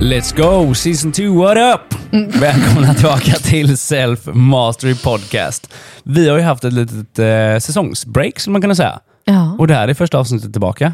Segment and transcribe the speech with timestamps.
[0.00, 0.74] Let's go!
[0.74, 1.94] Season 2, what up?
[2.40, 5.74] Välkomna tillbaka till Self Mastery Podcast.
[6.02, 9.00] Vi har ju haft ett litet eh, säsongsbreak, skulle man kunna säga.
[9.24, 9.56] Ja.
[9.58, 10.92] Och det här är första avsnittet tillbaka.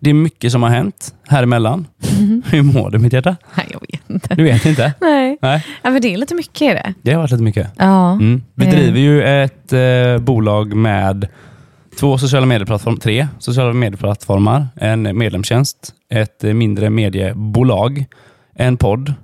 [0.00, 1.86] Det är mycket som har hänt här emellan.
[2.50, 3.36] Hur mår du mitt hjärta?
[3.56, 4.34] Nej, jag vet inte.
[4.34, 4.92] Du vet inte?
[5.00, 5.38] Nej.
[5.42, 6.94] Nej, Ja, men det är lite mycket i det.
[7.02, 7.70] det har varit lite mycket.
[7.76, 8.12] Ja.
[8.12, 8.42] Mm.
[8.54, 8.70] Vi Eh.
[8.70, 11.28] driver ju ett eh, bolag med
[12.00, 18.04] två sociala medieplattformar, tre sociala medieplattformar, en medlemstjänst, ett eh, mindre mediebolag,
[18.54, 19.14] en podd,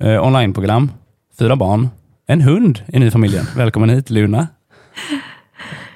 [0.00, 0.90] eh, onlineprogram,
[1.38, 1.88] fyra barn,
[2.26, 3.44] en hund är ny i familjen.
[3.56, 4.48] Välkommen hit Luna.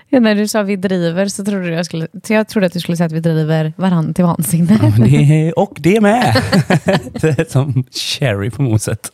[0.09, 2.97] Ja, när du sa vi driver så trodde jag, skulle, jag trodde att du skulle
[2.97, 4.79] säga att vi driver varandra till vansinne.
[4.83, 6.43] Ja, det, och det med!
[7.21, 9.11] det som cherry på moset.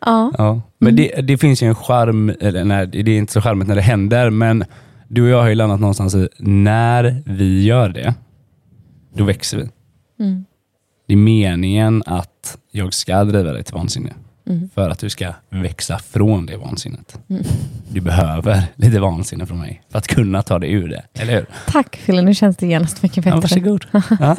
[0.00, 0.32] Ja.
[0.38, 0.62] Ja.
[0.78, 3.74] Men det, det finns ju en charm, eller nej, det är inte så charmigt när
[3.74, 4.64] det händer, men
[5.08, 8.14] du och jag har ju landat någonstans i, när vi gör det,
[9.14, 9.68] då växer vi.
[10.24, 10.44] Mm.
[11.10, 14.10] Det är meningen att jag ska driva dig till vansinne.
[14.48, 14.70] Mm.
[14.74, 17.18] För att du ska växa från det vansinnet.
[17.30, 17.42] Mm.
[17.88, 21.02] Du behöver lite vansinne från mig för att kunna ta dig ur det.
[21.22, 21.46] Eller hur?
[21.66, 23.36] Tack Fille, nu känns det genast mycket bättre.
[23.36, 23.84] Ja, varsågod.
[24.20, 24.36] Ja.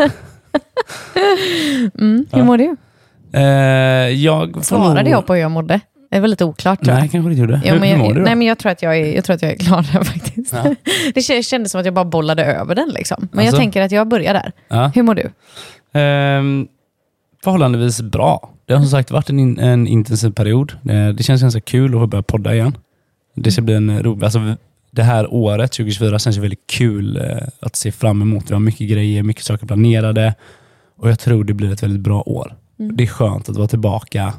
[1.99, 2.25] Mm.
[2.31, 2.44] Hur Ja.
[2.45, 2.75] mår du?
[3.33, 3.44] Eh,
[4.23, 5.11] jag Svarade nog...
[5.14, 5.80] jag på hur jag mådde?
[6.11, 6.99] Det var lite oklart tror jag.
[7.02, 7.61] Nej, kanske inte gjorde.
[7.66, 8.25] Ja, hur, men hur jag, mår du då?
[8.25, 10.53] nej, men jag, tror att jag, är, jag tror att jag är klar där faktiskt.
[10.53, 10.75] Ja.
[11.14, 12.89] Det kän- kändes som att jag bara bollade över den.
[12.89, 13.27] Liksom.
[13.31, 13.55] Men Alltså?
[13.55, 14.52] jag tänker att jag börjar där.
[14.67, 14.92] ja.
[14.95, 15.31] Hur mår du?
[15.94, 16.67] Ehm,
[17.44, 18.50] förhållandevis bra.
[18.66, 20.78] Det har som sagt varit en, in, en intensiv period.
[20.81, 22.77] Det, det känns ganska kul att börja podda igen.
[23.36, 24.23] Det ska bli en rolig...
[24.23, 24.55] Alltså,
[24.92, 28.49] det här året, 2024, känns väldigt kul eh, att se fram emot.
[28.49, 30.36] Vi har mycket grejer, mycket saker planerade
[30.95, 32.58] och jag tror det blir ett väldigt bra år.
[32.80, 32.95] Mm.
[32.95, 34.33] Det är skönt att vara tillbaka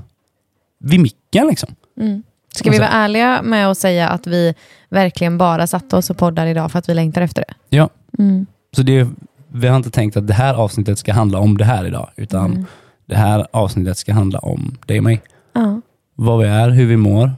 [0.79, 1.47] vid micken.
[1.47, 1.75] Liksom.
[2.01, 2.23] Mm.
[2.55, 4.55] Ska vi vara ärliga med att säga att vi
[4.89, 7.77] verkligen bara satte oss och poddar idag för att vi längtar efter det?
[7.77, 7.91] Ja.
[8.19, 8.47] Mm.
[8.77, 9.09] Så det,
[9.55, 12.51] vi har inte tänkt att det här avsnittet ska handla om det här idag, utan
[12.53, 12.65] Mm.
[13.07, 15.23] det här avsnittet ska handla om dig och mig.
[15.55, 15.81] Ja.
[16.15, 17.33] vad vi är, hur vi mår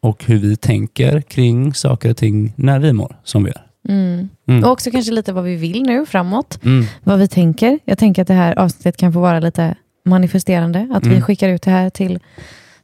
[0.00, 3.62] och hur vi tänker kring saker och ting när vi mår som vi gör.
[3.88, 4.28] Mm.
[4.48, 4.64] Mm.
[4.64, 6.58] Och också kanske lite vad vi vill nu framåt.
[6.64, 6.84] Mm.
[7.04, 7.78] Vad vi tänker.
[7.84, 10.88] Jag tänker att det här avsnittet kan få vara lite manifesterande.
[10.94, 11.22] Att vi Mm.
[11.22, 12.18] skickar ut det här till,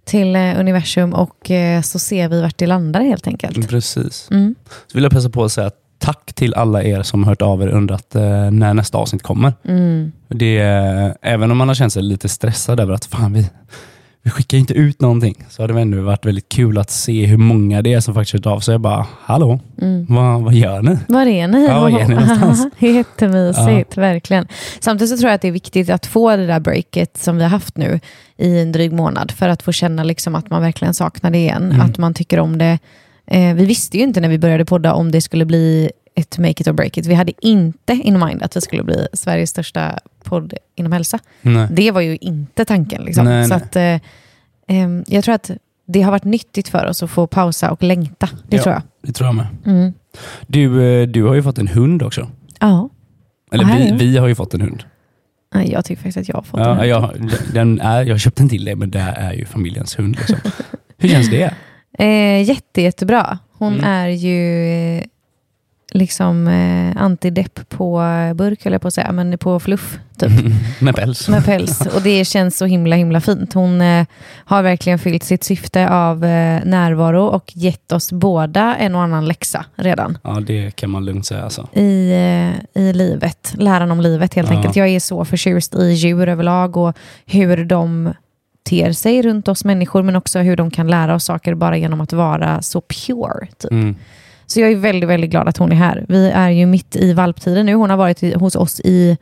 [0.05, 3.69] till eh, universum och eh, så ser vi vart det landar helt enkelt.
[3.69, 4.29] Precis.
[4.31, 4.55] Mm.
[4.87, 5.71] Så vill jag passa på att säga
[6.03, 9.23] tack till alla er som har hört av er och undrat eh, när nästa avsnitt
[9.23, 9.53] kommer.
[9.65, 10.13] Mm.
[10.29, 10.59] Det
[11.23, 13.51] även om man har känt sig lite stressad över att fan vi,
[14.23, 17.37] vi skickar inte ut någonting, så har det ändå varit väldigt kul att se hur
[17.37, 18.73] många det är som faktiskt hört av sig.
[18.73, 20.07] Jag bara, hallå, Mm.
[20.09, 20.99] vad, vad gör ni?
[21.09, 21.67] Var är ni?
[21.67, 22.67] Ja, var är ni någonstans?
[22.79, 24.47] Jättemysigt, verkligen.
[24.81, 27.43] Samtidigt så tror jag att det är viktigt att få det där breaket som vi
[27.43, 28.01] har haft nu
[28.37, 31.63] i en dryg månad för att få känna liksom att man verkligen saknar det igen.
[31.73, 31.81] Mm.
[31.81, 32.79] Att man tycker om det.
[33.27, 36.51] Eh, vi visste ju inte när vi började podda om det skulle bli ett make
[36.51, 37.07] it or break it.
[37.07, 41.19] Vi hade inte in mind att vi skulle bli Sveriges största podd inom hälsa.
[41.43, 41.69] Nej.
[41.71, 43.03] Det var ju inte tanken.
[43.05, 43.25] Liksom.
[43.25, 43.63] Nej, så nej.
[43.65, 44.09] Att, eh,
[44.77, 45.51] ehm, jag tror att
[45.87, 48.29] det har varit nyttigt för oss att få pausa och längta.
[48.49, 48.63] Det Ja.
[48.63, 48.83] tror jag.
[49.03, 49.47] Det tror jag med.
[49.67, 49.93] Mm.
[50.47, 52.29] Du, eh, du har ju fått en hund också.
[52.61, 52.89] Ja.
[53.53, 54.83] Eller här vi, vi har ju fått en hund.
[55.55, 56.89] Nej, Jag tycker faktiskt att jag har fått Ja, den.
[56.89, 57.11] jag,
[57.53, 60.17] den är, jag köpte den till dig, men det är ju familjens hund.
[60.17, 60.37] Liksom.
[60.99, 61.55] Hur känns det?
[61.99, 63.39] Eh, jätte, jättebra.
[63.59, 63.85] Hon Mm.
[63.85, 64.67] är ju
[64.99, 65.05] eh,
[65.93, 68.03] liksom eh, antidepp på
[68.35, 70.31] burk, eller på att säga, men på fluff typ.
[70.81, 71.29] Med päls.
[71.29, 71.81] Med päls.
[71.81, 73.53] Och det känns så himla himla fint.
[73.55, 74.07] Hon eh,
[74.45, 79.27] har verkligen fyllt sitt syfte av eh, närvaro och gett oss båda en och annan
[79.29, 81.45] läxa redan Ja, det kan man lugnt säga.
[81.45, 81.69] Alltså.
[81.73, 82.11] i,
[82.75, 83.55] eh, i livet.
[83.59, 84.57] Läran om livet helt Ja.
[84.57, 84.77] enkelt.
[84.77, 86.97] Jag är så förtjust i djur överlag och
[87.27, 88.15] hur de
[88.63, 92.01] ter sig runt oss människor men också hur de kan lära oss saker bara genom
[92.01, 93.47] att vara så pure.
[93.59, 93.71] Typ.
[93.71, 93.97] Mm.
[94.47, 96.05] Så jag är väldigt, väldigt glad att hon är här.
[96.09, 97.75] Vi är ju mitt i valptiden nu.
[97.75, 99.19] Hon har varit i, hos oss i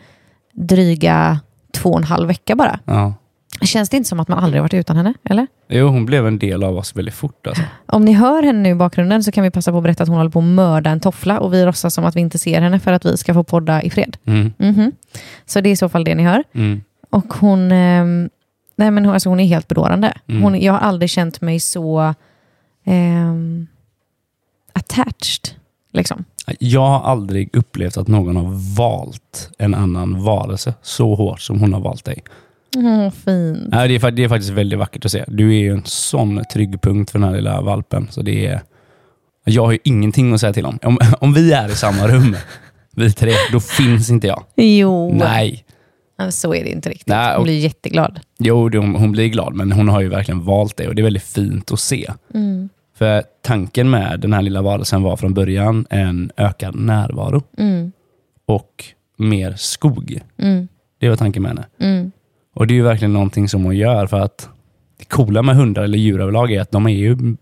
[0.52, 1.40] dryga
[1.72, 2.78] två och en halv vecka bara.
[2.84, 3.14] Ja.
[3.62, 5.14] Känns det inte som att man aldrig varit utan henne?
[5.24, 5.46] Eller?
[5.68, 7.46] Jo, hon blev en del av oss väldigt fort.
[7.46, 7.62] Alltså.
[7.86, 10.08] Om ni hör henne nu i bakgrunden så kan vi passa på att berätta att
[10.08, 12.60] hon håller på att mörda en toffla och vi låtsas som att vi inte ser
[12.60, 14.16] henne för att vi ska få podda i fred.
[14.24, 14.52] Mm.
[14.58, 14.92] Mhm.
[15.46, 16.44] Så det är i så fall det ni hör.
[16.52, 16.80] Mm.
[17.10, 18.30] Och hon, ehm,
[18.80, 20.14] nej men hon, alltså hon är helt bedårande.
[20.28, 20.42] Mm.
[20.42, 22.14] Hon, jag har aldrig känt mig så
[22.84, 23.66] ehm,
[24.72, 25.54] attached.
[25.92, 26.24] Liksom.
[26.58, 31.72] Jag har aldrig upplevt att någon har valt en annan varelse så hårt som hon
[31.72, 32.22] har valt dig.
[32.76, 33.68] Åh, fint.
[33.68, 35.24] Nej, det, är, det är faktiskt väldigt vackert att se.
[35.28, 38.08] Du är ju en sån trygg punkt för den här lilla valpen.
[38.10, 38.60] Så det är,
[39.44, 40.78] jag har ju ingenting att säga till om.
[40.82, 42.36] Om, om vi är i samma rum,
[42.96, 44.44] vi tre, då finns inte jag.
[44.56, 45.64] Jo, Nej.
[46.30, 47.06] Så är det inte riktigt.
[47.06, 48.20] Nej, Hon och- blir jätteglad.
[48.38, 51.04] Jo, hon, hon blir glad, men hon har ju verkligen valt det och det är
[51.04, 52.10] väldigt fint att se.
[52.34, 52.68] Mm.
[52.98, 57.92] För tanken med den här lilla varelsen var från början en ökad närvaro Mm.
[58.46, 58.84] och
[59.16, 60.20] mer skog.
[60.38, 60.68] Mm.
[60.98, 61.66] Det var tanken med henne.
[61.80, 62.12] Mm.
[62.54, 64.48] Och det är ju verkligen någonting som hon gör för att
[64.98, 67.36] det coola med hundar eller djur överlag är att de är ju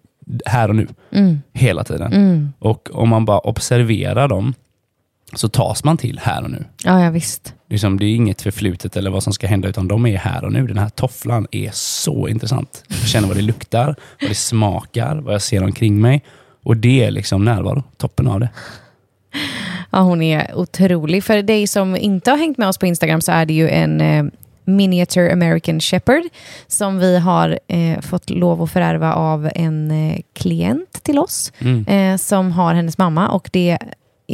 [0.46, 1.38] här och nu Mm.
[1.52, 2.12] hela tiden.
[2.12, 2.52] Mm.
[2.58, 4.54] Och om man bara observerar dem
[5.34, 6.64] så tas man till här och nu.
[6.84, 7.54] Ja, ja, visst.
[7.70, 10.52] Liksom, det är inget förflutet eller vad som ska hända, utan de är här och
[10.52, 10.66] nu.
[10.66, 12.84] Den här tofflan är så intressant.
[12.88, 13.86] Jag känner vad det luktar,
[14.20, 16.24] vad det smakar, vad jag ser omkring mig.
[16.62, 18.48] Och det är liksom närvaro, toppen av det.
[19.90, 21.24] Ja, hon är otrolig.
[21.24, 24.00] För dig som inte har hängt med oss på Instagram så är det ju en
[24.00, 24.24] eh,
[24.64, 26.22] miniature American Shepherd
[26.66, 31.86] som vi har eh, fått lov att förärva av en eh, klient till oss Mm.
[31.86, 33.78] eh, som har hennes mamma och det är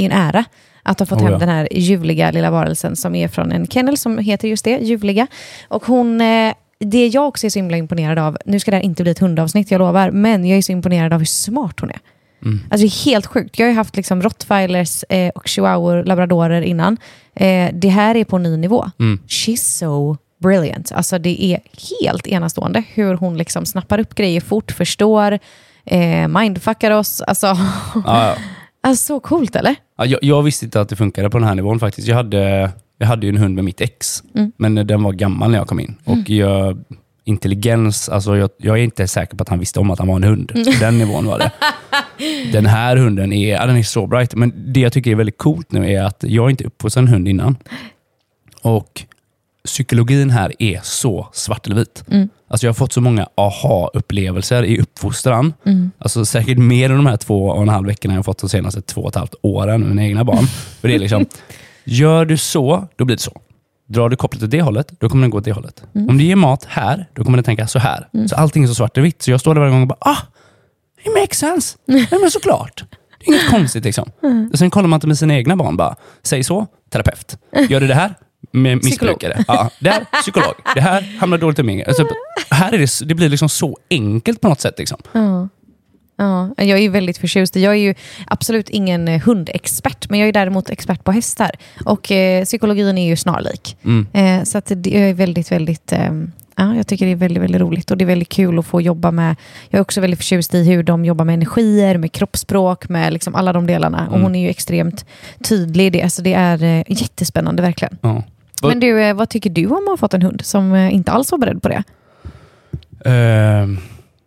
[0.06, 0.44] en ära
[0.84, 1.38] att ha fått Oh, hem ja.
[1.38, 5.26] den här ljuvliga lilla varelsen som är från en kennel som heter just det, ljuvliga.
[5.68, 8.84] Och hon, eh, det jag också är så himla imponerad av, nu ska det här
[8.84, 11.90] inte bli ett hundavsnitt, jag lovar, men jag är så imponerad av hur smart hon
[11.90, 11.98] är.
[12.44, 12.60] Mm.
[12.70, 13.58] Alltså det är helt sjukt.
[13.58, 16.96] Jag har ju haft liksom rottweilers eh, och chihuahuor, labradorer innan.
[17.36, 18.90] Eh, det här är på ny nivå.
[18.98, 19.18] Mm.
[19.28, 20.92] She's so brilliant.
[20.92, 21.60] Alltså det är
[22.00, 25.38] helt enastående hur hon liksom snappar upp grejer fort, förstår,
[25.86, 27.20] eh, mindfuckar oss.
[27.22, 28.36] Alltså, Ja, ja.
[28.82, 29.76] alltså så coolt eller?
[29.98, 32.08] Ja, jag, jag visste inte att det funkade på den här nivån faktiskt.
[32.08, 34.52] Jag hade, jag hade ju en hund med mitt ex, Mm.
[34.56, 35.94] men den var gammal när jag kom in.
[36.04, 36.84] Och jag,
[37.24, 40.16] intelligens, alltså jag, jag är inte säker på att han visste om att han var
[40.16, 40.52] en hund.
[40.54, 40.66] Mm.
[40.80, 41.50] Den nivån var det.
[42.52, 44.34] Den här hunden är, ja, den är så bright.
[44.34, 47.28] Men det jag tycker är väldigt coolt nu är att jag inte uppfostrad en hund
[47.28, 47.56] innan.
[48.62, 49.02] Och
[49.64, 52.04] psykologin här är så svart eller vit.
[52.10, 52.28] Mm.
[52.48, 55.54] Alltså jag har fått så många aha-upplevelser i uppfostran.
[55.66, 55.90] Mm.
[55.98, 58.48] Alltså säkert mer än de här två och en halv veckorna jag har fått de
[58.48, 60.46] senaste två och ett halvt åren med mina egna barn.
[60.80, 61.26] För det är liksom,
[61.84, 63.40] gör du så, då blir det så.
[63.86, 65.82] Drar du kopplet åt det hållet, då kommer den gå åt det hållet.
[65.92, 68.08] Om du ger mat här, då kommer den tänka så här.
[68.28, 69.22] Så allting är så svart och vitt.
[69.22, 70.18] Så jag står där varje gång och bara, ah,
[71.04, 71.78] it makes sense.
[71.86, 72.84] Nej men såklart.
[73.18, 74.10] Det är inget konstigt liksom.
[74.52, 77.38] Och sen kollar man inte med sina egna barn bara, säg så, terapeut.
[77.68, 78.14] Gör du det här,
[78.54, 79.44] med missbrukare.
[79.48, 80.54] Ja, där, psykolog.
[80.74, 81.84] Det här hamnar dåligt umgänge.
[81.84, 82.08] Alltså,
[82.50, 84.74] här är det, det blir liksom så enkelt på något sätt.
[84.78, 84.98] Liksom.
[85.12, 85.48] Ja.
[86.16, 87.56] Ja, jag är ju väldigt förtjust.
[87.56, 87.94] i- Jag är ju
[88.26, 91.50] absolut ingen eh, hundexpert, men jag är däremot expert på hästar.
[91.84, 93.76] Och eh, psykologin är ju snarlik.
[93.84, 94.06] Mm.
[94.12, 95.92] Eh, så att det, jag är väldigt, väldigt...
[95.92, 96.12] Eh,
[96.56, 98.80] ja, jag tycker det är väldigt, väldigt roligt och det är väldigt kul att få
[98.80, 99.36] jobba med...
[99.70, 103.34] Jag är också väldigt förtjust i hur de jobbar med energier, med kroppsspråk, med liksom
[103.34, 104.00] alla de delarna.
[104.06, 104.22] Och Mm.
[104.22, 105.04] hon är ju extremt
[105.48, 106.02] tydlig i det.
[106.02, 107.98] Alltså det är eh, jättespännande verkligen.
[108.00, 108.22] Ja.
[108.68, 111.12] Men du, eh, vad tycker du om att ha fått en hund som eh, inte
[111.12, 111.82] alls var beredd på det?
[113.04, 113.78] Ehm,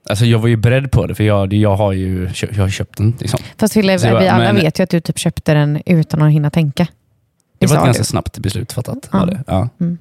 [0.10, 2.98] alltså jag var ju beredd på det, för jag, jag har ju jag har köpt
[2.98, 3.14] den.
[3.20, 3.40] Liksom.
[3.58, 3.82] Fast var-
[4.20, 6.84] vi alla men- vet ju att du typ köpte den utan att hinna tänka.
[6.84, 8.06] Det Det var ett ganska du.
[8.08, 9.10] snabbt beslut fattat.
[9.12, 9.20] Ja.
[9.20, 9.44] Var det.
[9.48, 9.70] Ja.
[9.80, 9.98] Mm.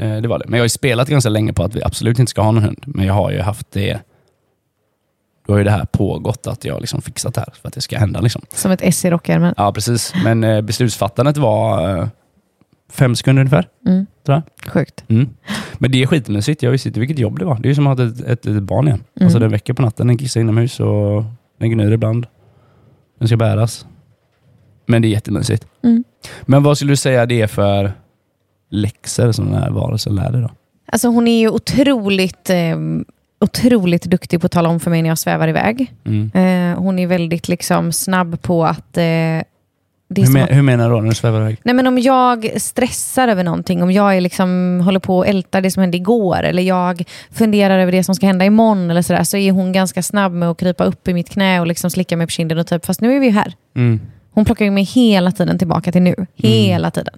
[0.00, 0.44] Eh, det var det.
[0.48, 2.62] Men jag har ju spelat ganska länge på att vi absolut inte ska ha någon
[2.62, 2.82] hund.
[2.86, 3.98] Men jag har ju haft det...
[5.46, 7.80] Då har ju det här pågått, att jag liksom fixat det här för att det
[7.80, 8.20] ska hända.
[8.20, 8.42] Liksom.
[8.54, 9.54] Som ett S i rockärmen.
[9.56, 10.12] Ja, precis.
[10.24, 12.08] Men eh, beslutsfattandet var
[12.90, 13.68] fem sekunder ungefär.
[13.86, 14.06] Mm.
[14.26, 15.04] Tror Sjukt.
[15.08, 15.28] Mm.
[15.78, 16.62] Men det är skitmysigt.
[16.62, 17.58] Jag visste inte vilket jobb det var.
[17.60, 19.04] Det är som att ha ett, ett litet barn igen.
[19.16, 19.26] Mm.
[19.26, 21.24] Alltså den väcker på natten, den kissar inomhus och
[21.58, 22.26] den gnyr ibland.
[23.18, 23.86] Den ska bäras.
[24.86, 25.66] Men det är jättemysigt.
[25.84, 26.04] Mm.
[26.42, 27.92] Men vad skulle du säga det är för
[28.70, 30.50] läxor som den här varelsen lär dig då?
[30.86, 32.78] Alltså hon är ju otroligt, eh,
[33.40, 35.94] otroligt duktig på att tala om för mig när jag svävar iväg.
[36.04, 36.30] Mm.
[36.34, 38.96] Eh, hon är väldigt liksom snabb på att...
[38.96, 39.42] Eh,
[40.16, 41.60] Hur, men, att hur menar du när du svävar iväg?
[41.62, 45.60] Nej, men om jag stressar över någonting, om jag är liksom, håller på att älta
[45.60, 49.24] det som hände igår eller jag funderar över det som ska hända imorgon eller sådär,
[49.24, 52.16] så är hon ganska snabb med att krypa upp i mitt knä och liksom slicka
[52.16, 53.54] mig på kinden och typ, fast nu är vi ju här.
[53.76, 54.00] Mm.
[54.32, 56.26] Hon plockar ju mig hela tiden tillbaka till nu.
[56.36, 57.14] Hela tiden.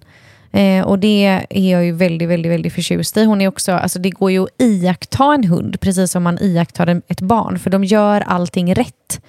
[0.52, 3.25] Eh, och det är jag ju väldigt, väldigt, väldigt förtjust i.
[3.25, 7.02] Hon är också, alltså det går ju att iaktta en hund precis som man iakttar
[7.08, 7.58] ett barn.
[7.58, 9.20] För de gör allting rätt.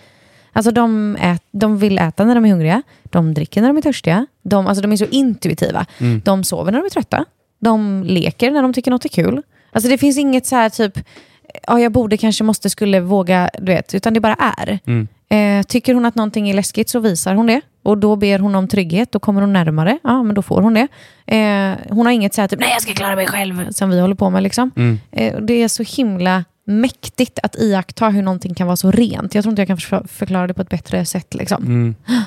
[0.54, 2.82] Alltså de, ät, de vill äta när de är hungriga.
[3.04, 4.28] De dricker när de är törstiga.
[4.44, 5.86] De, alltså de är så intuitiva.
[6.00, 6.22] Mm.
[6.26, 7.26] De sover när de är trötta.
[7.60, 9.42] De leker när de tycker något är kul.
[9.72, 11.00] Alltså det finns inget så här typ,
[11.68, 13.96] ja jag borde, kanske måste, skulle, våga, du vet.
[13.96, 14.80] Utan det bara är.
[14.86, 15.08] Mm.
[15.30, 17.62] Eh, tycker hon att någonting är läskigt så visar hon det.
[17.84, 20.00] Och då ber hon om trygghet, då kommer hon närmare.
[20.04, 20.88] Ja, men då får hon det.
[21.26, 24.00] Eh, hon har inget så här typ, nej jag ska klara mig själv, som vi
[24.00, 24.44] håller på med.
[24.44, 24.72] Liksom.
[24.76, 25.00] Mm.
[25.12, 29.36] Eh, det är så himla mäktigt att iaktta hur någonting kan vara så rent.
[29.36, 31.34] Jag tror inte jag kan för- förklara det på ett bättre sätt.
[31.34, 31.64] Liksom.
[31.64, 31.96] Mm.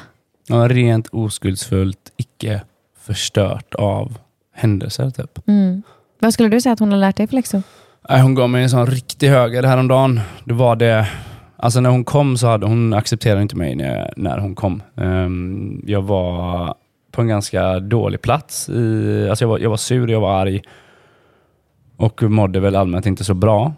[0.48, 2.60] Ja, rent oskuldsfullt, icke
[3.00, 4.18] förstört av
[4.54, 5.48] händelser typ.
[5.48, 5.82] Mm.
[6.18, 7.62] Vad skulle du säga att hon har lärt dig för läxor?
[8.08, 10.20] Hon gav mig en sån riktig höger häromdagen.
[10.44, 11.08] Det var det,
[11.56, 14.82] alltså när hon kom så hade hon accepterade inte mig när, när hon kom.
[14.96, 16.74] Ehm, jag var
[17.12, 18.68] på en ganska dålig plats.
[18.68, 20.62] I, alltså jag, var, jag var sur, jag var arg
[21.96, 23.72] och mådde väl allmänt inte så bra.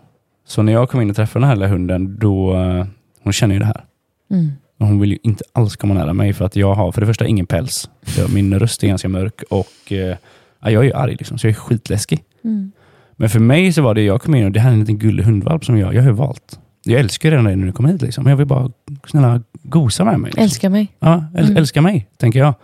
[0.49, 2.87] Så när jag kom in och träffade den här lilla hunden, då, eh,
[3.23, 3.85] hon känner ju det här.
[4.31, 4.52] Mm.
[4.78, 7.26] Hon vill ju inte alls komma nära mig för att jag har för det första
[7.26, 7.90] ingen päls.
[8.35, 10.17] Min röst är ganska mörk och eh,
[10.61, 12.25] ja, jag är ju arg, liksom, så jag är skitläskig.
[12.45, 12.73] Mm.
[13.17, 14.99] Men för mig så var det, jag kom in och det här är en liten
[14.99, 16.59] gullig hundvalp som jag, jag har valt.
[16.85, 18.02] Jag älskar redan dig när du kom hit.
[18.02, 18.26] Liksom.
[18.26, 18.71] Jag vill bara,
[19.07, 20.28] snälla, gosa med mig.
[20.28, 20.43] Liksom.
[20.45, 20.88] Älskar mig.
[20.99, 21.57] Ja, äl, Mm.
[21.57, 22.55] älska mig, tänker jag.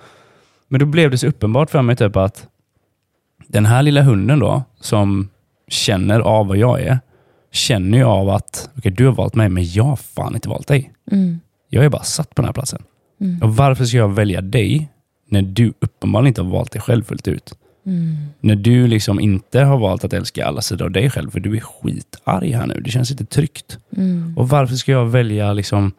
[0.69, 2.49] Men då blev det så uppenbart för mig typ att
[3.47, 5.29] den här lilla hunden då, som
[5.69, 6.99] känner av vad jag är,
[7.55, 10.69] känner ju av att okej, du har valt mig, men jag har fan inte valt
[10.69, 10.93] dig.
[11.11, 11.41] Mm.
[11.69, 12.83] Jag är bara satt på den här platsen.
[13.21, 13.43] Mm.
[13.43, 14.89] Och varför ska jag välja dig
[15.29, 17.55] när du uppenbarligen inte har valt dig själv fullt ut?
[17.87, 18.17] Mm.
[18.41, 21.57] När du liksom inte har valt att älska alla sidor av dig själv, för du
[21.57, 22.81] är skitarg här nu.
[22.81, 23.79] Det känns inte tryggt.
[23.97, 24.35] Mm.
[24.39, 25.93] Och varför ska jag välja liksom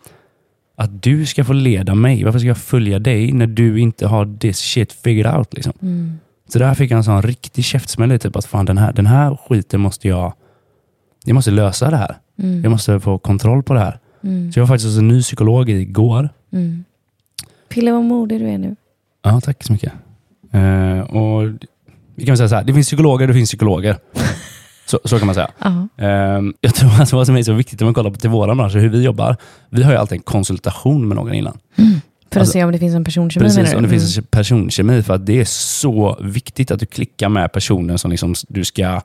[0.75, 2.23] att du ska få leda mig?
[2.23, 5.53] Varför ska jag följa dig när du inte har this shit figured out?
[5.53, 5.73] Liksom?
[5.81, 6.19] Mm.
[6.47, 8.19] Så där fick jag en sån riktig käftsmäll.
[8.19, 10.33] Typ att fan, den här, den här skiten måste jag...
[11.25, 12.17] Jag måste lösa det här.
[12.39, 12.63] Mm.
[12.63, 13.99] Jag måste få kontroll på det här.
[14.23, 14.51] Mm.
[14.51, 16.29] Så jag var faktiskt hos en ny psykolog igår.
[16.53, 16.83] Mm.
[17.69, 18.75] Pille, vad modig du är nu.
[19.23, 19.93] Ja, tack så mycket.
[20.51, 21.49] Eh, och
[22.15, 23.97] vi kan säga så här, det finns psykologer, det finns psykologer.
[24.87, 25.49] Så, så kan man säga.
[25.97, 28.55] Ehm, jag tror att vad som är så viktigt om man kollar på till våra
[28.55, 29.37] bransch, hur vi jobbar.
[29.69, 31.57] Vi har ju alltid en konsultation med någon innan.
[31.75, 35.03] För att Alltså, se om det finns en personkemi Precis, om det finns en personkemi.
[35.03, 39.01] För att det är så viktigt att du klickar med personen som liksom du ska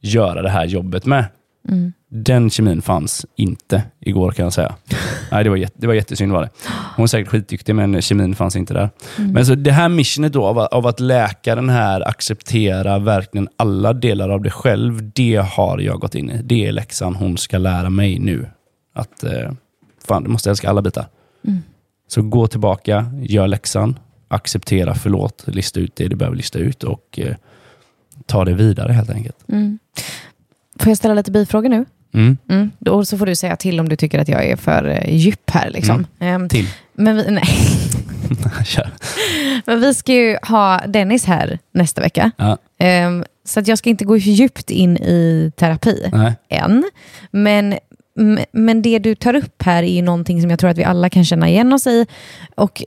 [0.00, 1.24] göra det här jobbet med.
[1.68, 1.92] Mm.
[2.08, 4.74] Den kemin fanns inte igår kan jag säga.
[5.32, 6.50] Nej, det var, jätte, det var jättesynd var det.
[6.96, 8.90] Hon var säkert skitduktig men kemin fanns inte där.
[9.18, 9.32] Mm.
[9.32, 13.48] Men så det här missionet då av, att- av att läka den här, acceptera verkligen
[13.56, 16.42] alla delar av dig själv, det har jag gått in i.
[16.42, 18.46] Det är läxan hon ska lära mig nu.
[18.94, 19.52] Att eh,
[20.06, 21.06] fan, du måste älska alla bitar.
[21.46, 21.58] Mm.
[22.08, 27.18] Så gå tillbaka, gör läxan, acceptera, förlåt, lista ut det du behöver lista ut och
[27.22, 27.34] eh,
[28.26, 29.36] ta det vidare helt enkelt.
[29.48, 29.78] Mm.
[30.82, 31.84] Får jag ställa lite bifrågor nu?
[32.14, 32.36] Mm.
[32.48, 32.70] Mm.
[32.78, 35.50] Då så får du säga till om du tycker att jag är för eh, djup
[35.50, 35.70] här.
[35.70, 36.06] Liksom.
[36.20, 36.66] Ehm, Till.
[36.92, 37.44] men, vi, nej.
[38.64, 38.90] Kör.
[39.66, 42.30] men vi ska ju ha Dennis här nästa vecka.
[42.36, 46.34] Ja, Ehm, så att jag ska inte gå för djupt in i terapi nej.
[46.48, 46.84] än.
[47.30, 47.78] Men,
[48.52, 51.10] men det du tar upp här är ju någonting som jag tror att vi alla
[51.10, 52.06] kan känna igen oss i.
[52.54, 52.82] Och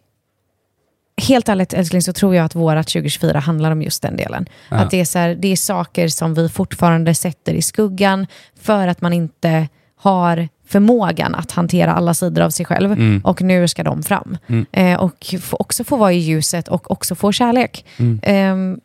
[1.21, 4.45] helt ärligt älskling så tror jag att vårat 2024 handlar om just den delen.
[4.69, 4.75] Ja.
[4.75, 8.27] Att det är, så här, det är saker som vi fortfarande sätter i skuggan
[8.61, 12.91] för att man inte har förmågan att hantera alla sidor av sig själv.
[12.91, 13.21] Mm.
[13.23, 14.37] Och nu ska de fram.
[14.47, 14.65] Mm.
[14.71, 17.85] Eh, och också få vara i ljuset och också få kärlek.
[17.97, 18.19] Mm.
[18.23, 18.79] Ehm,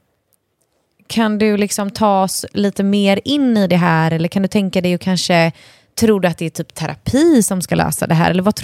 [1.06, 4.80] kan du liksom ta oss lite mer in i det här eller kan du tänka
[4.80, 5.52] dig och kanske
[6.00, 8.30] tror du att det är typ terapi som ska lösa det här?
[8.30, 8.54] Eller vad,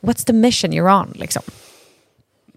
[0.00, 1.12] what's the mission you're on?
[1.14, 1.42] Liksom?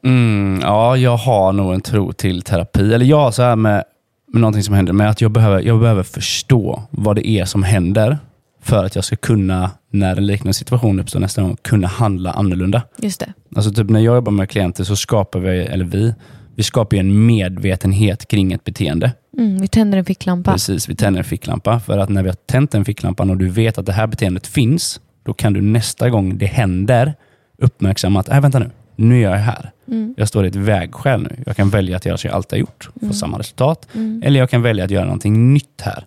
[0.03, 2.93] Mm, ja, jag har nog en tro till terapi.
[2.93, 3.83] Eller jag så här med,
[4.27, 7.63] med någonting som händer, med att jag behöver, jag behöver förstå vad det är som
[7.63, 8.17] händer
[8.61, 12.81] för att jag ska kunna, när en liknande situation uppstår nästa gång, kunna handla annorlunda.
[12.97, 13.33] Just det.
[13.55, 16.13] Alltså typ när jag jobbar med klienter så skapar vi, eller vi,
[16.55, 19.11] vi skapar en medvetenhet kring ett beteende.
[19.37, 20.51] Mm, vi tänder en ficklampa.
[20.51, 21.79] Precis, vi tänder en ficklampa.
[21.79, 24.47] För att när vi har tänt den ficklampan och du vet att det här beteendet
[24.47, 27.13] finns, då kan du nästa gång det händer
[27.57, 29.71] uppmärksamma att, äh, vänta nu, nu är jag här.
[29.87, 30.13] Mm.
[30.17, 31.43] Jag står i ett vägskäl nu.
[31.45, 33.13] Jag kan välja att göra som jag alltid har gjort få Mm.
[33.13, 33.87] samma resultat.
[33.95, 34.23] Mm.
[34.25, 36.05] Eller jag kan välja att göra någonting nytt här.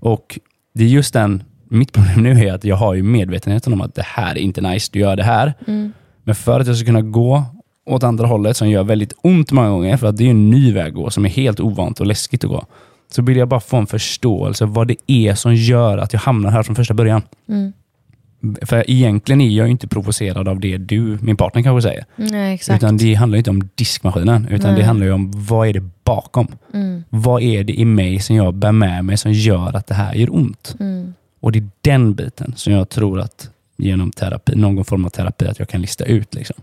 [0.00, 0.38] Och
[0.74, 3.94] det är just den, mitt problem nu är att jag har ju medvetenheten om att
[3.94, 5.54] det här är inte nice, du gör det här.
[5.66, 5.92] Mm.
[6.24, 7.44] Men för att jag ska kunna gå
[7.86, 10.72] åt andra hållet, som gör väldigt ont många gånger, för att det är en ny
[10.72, 12.64] väg att gå som är helt ovant och läskigt att gå.
[13.12, 16.50] Så vill jag bara få en förståelse vad det är som gör att jag hamnar
[16.50, 17.22] här från första början.
[18.62, 22.04] För egentligen är jag inte provocerad av det du, min partner kanske säger.
[22.16, 22.82] Nej, exakt.
[22.82, 24.80] Utan det handlar inte om diskmaskinen, utan Nej.
[24.80, 26.48] det handlar ju om vad är det bakom?
[26.74, 27.04] Mm.
[27.08, 30.14] Vad är det i mig som jag bär med mig som gör att det här
[30.14, 30.76] gör ont?
[30.80, 31.14] Mm.
[31.40, 33.50] Och det är den biten som jag tror att
[33.82, 36.34] genom terapi, någon form av terapi, att jag kan lista ut.
[36.34, 36.56] Liksom.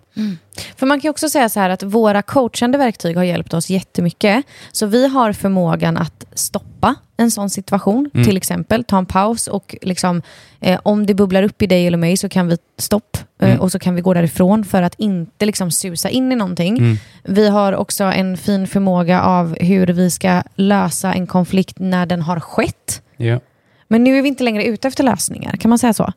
[0.76, 4.46] För man kan också säga så här att våra coachande verktyg har hjälpt oss jättemycket.
[4.72, 8.26] Så vi har förmågan att stoppa en sån situation, Mm.
[8.26, 10.22] till exempel ta en paus och liksom,
[10.60, 13.62] eh, om det bubblar upp i dig eller mig så kan vi stopp eh, Mm.
[13.62, 16.78] och så kan vi gå därifrån för att inte liksom susa in i någonting.
[16.78, 16.98] Mm.
[17.24, 22.22] Vi har också en fin förmåga av hur vi ska lösa en konflikt när den
[22.22, 23.02] har skett.
[23.18, 23.40] Ja.
[23.88, 26.14] Men nu är vi inte längre ute efter lösningar, kan man säga så?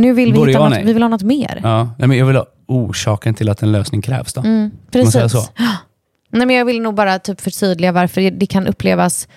[0.00, 1.60] Nu vill vi, hitta något, vi vill ha något mer.
[1.62, 1.90] Ja.
[1.98, 4.32] Nej, men jag vill ha orsaken till att en lösning krävs.
[4.32, 4.40] Då.
[4.40, 5.12] Mm, man precis.
[5.12, 5.38] säga så?
[6.30, 9.28] Nej, men jag vill nog bara typ förtydliga varför det kan upplevas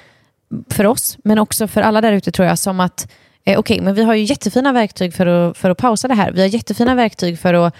[0.69, 3.11] för oss, men också för alla där ute tror jag, som att
[3.45, 6.31] eh, okej, men vi har ju jättefina verktyg för att, för att pausa det här.
[6.31, 7.75] Vi har jättefina verktyg för att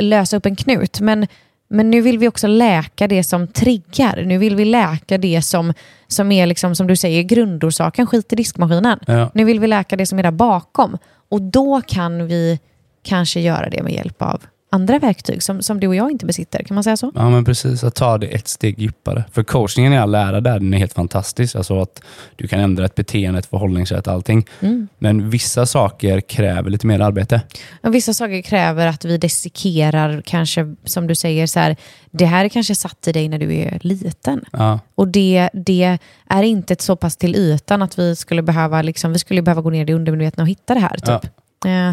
[0.00, 1.26] lösa upp en knut, men
[1.72, 4.22] men nu vill vi också läka det som triggar.
[4.26, 5.74] Nu vill vi läka det som,
[6.06, 8.98] som är, liksom, som du säger, grundorsaken, skit i diskmaskinen.
[9.06, 9.30] Ja.
[9.34, 10.98] Nu vill vi läka det som är där bakom.
[11.28, 12.60] Och då kan vi
[13.02, 16.62] kanske göra det med hjälp av andra verktyg som, som du och jag inte besitter.
[16.62, 17.12] Kan man säga så?
[17.14, 17.84] Ja, men precis.
[17.84, 19.24] Att ta det ett steg djupare.
[19.32, 21.56] För coachningen i all ära där, den är helt fantastisk.
[21.56, 22.02] Alltså att
[22.36, 24.46] du kan ändra ett beteende, ett förhållningssätt, allting.
[24.60, 24.88] Mm.
[24.98, 27.42] Men vissa saker kräver lite mer arbete.
[27.82, 31.76] Och vissa saker kräver att vi dissekerar, kanske som du säger, så här,
[32.10, 34.44] det här är kanske satt i dig när du är liten.
[34.52, 34.80] Ja.
[34.94, 39.18] Och det, det är inte så pass till ytan att vi skulle behöva, liksom, vi
[39.18, 40.96] skulle behöva gå ner i undermedvetna och hitta det här.
[40.96, 41.30] Typ.
[41.64, 41.92] Eh,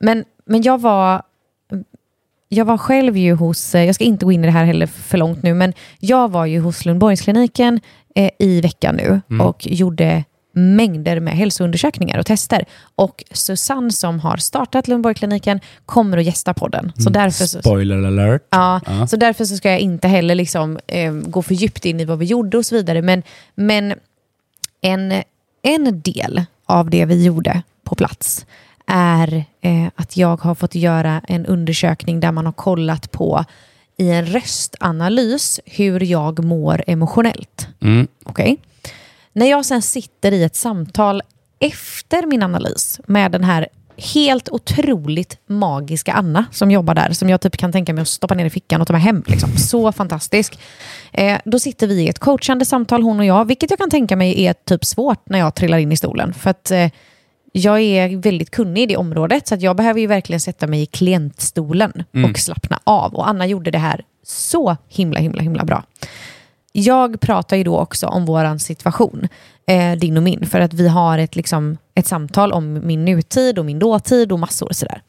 [0.00, 1.22] men, men jag var
[2.52, 4.86] jag var själv ju hos, eh, jag ska inte gå in i det här heller
[4.86, 7.80] för långt nu, men jag var ju hos Lundborgskliniken
[8.14, 9.46] eh, i veckan nu Mm.
[9.46, 12.64] och gjorde mängder med hälsoundersökningar och tester.
[12.94, 16.92] Och Susanne som har startat Lundborgskliniken kommer att gästa podden.
[16.98, 18.42] Så därför så, Spoiler alert.
[18.50, 19.06] Ja, Ja.
[19.06, 22.18] så därför så ska jag inte heller liksom, eh, gå för djupt in i vad
[22.18, 23.02] vi gjorde och så vidare.
[23.02, 23.22] Men,
[23.54, 23.94] men
[24.80, 25.12] en,
[25.62, 28.46] en del av det vi gjorde på plats
[28.90, 33.44] är eh, att jag har fått göra en undersökning där man har kollat på
[33.96, 37.68] i en röstanalys hur jag mår emotionellt.
[37.80, 38.08] Mm.
[38.24, 38.56] Okej?
[39.32, 41.22] När jag sen sitter i ett samtal
[41.58, 47.40] efter min analys med den här helt otroligt magiska Anna som jobbar där, som jag
[47.40, 49.22] typ kan tänka mig att stoppa ner i fickan och ta med hem.
[49.26, 49.56] Liksom.
[49.56, 50.58] Så fantastisk.
[51.12, 54.16] Eh, då sitter vi i ett coachande samtal, hon och jag, vilket jag kan tänka
[54.16, 56.34] mig är typ svårt när jag trillar in i stolen.
[56.34, 56.88] För att eh,
[57.52, 60.82] jag är väldigt kunnig i det området, så att jag behöver ju verkligen sätta mig
[60.82, 63.14] i klientstolen och slappna av.
[63.14, 65.84] Och Anna gjorde det här så himla, himla, himla bra.
[66.72, 69.28] Jag pratar ju då också om vår situation,
[69.66, 73.58] eh, din och min, för att vi har ett, liksom, ett samtal om min nutid
[73.58, 75.02] och min dåtid och massor och sådär.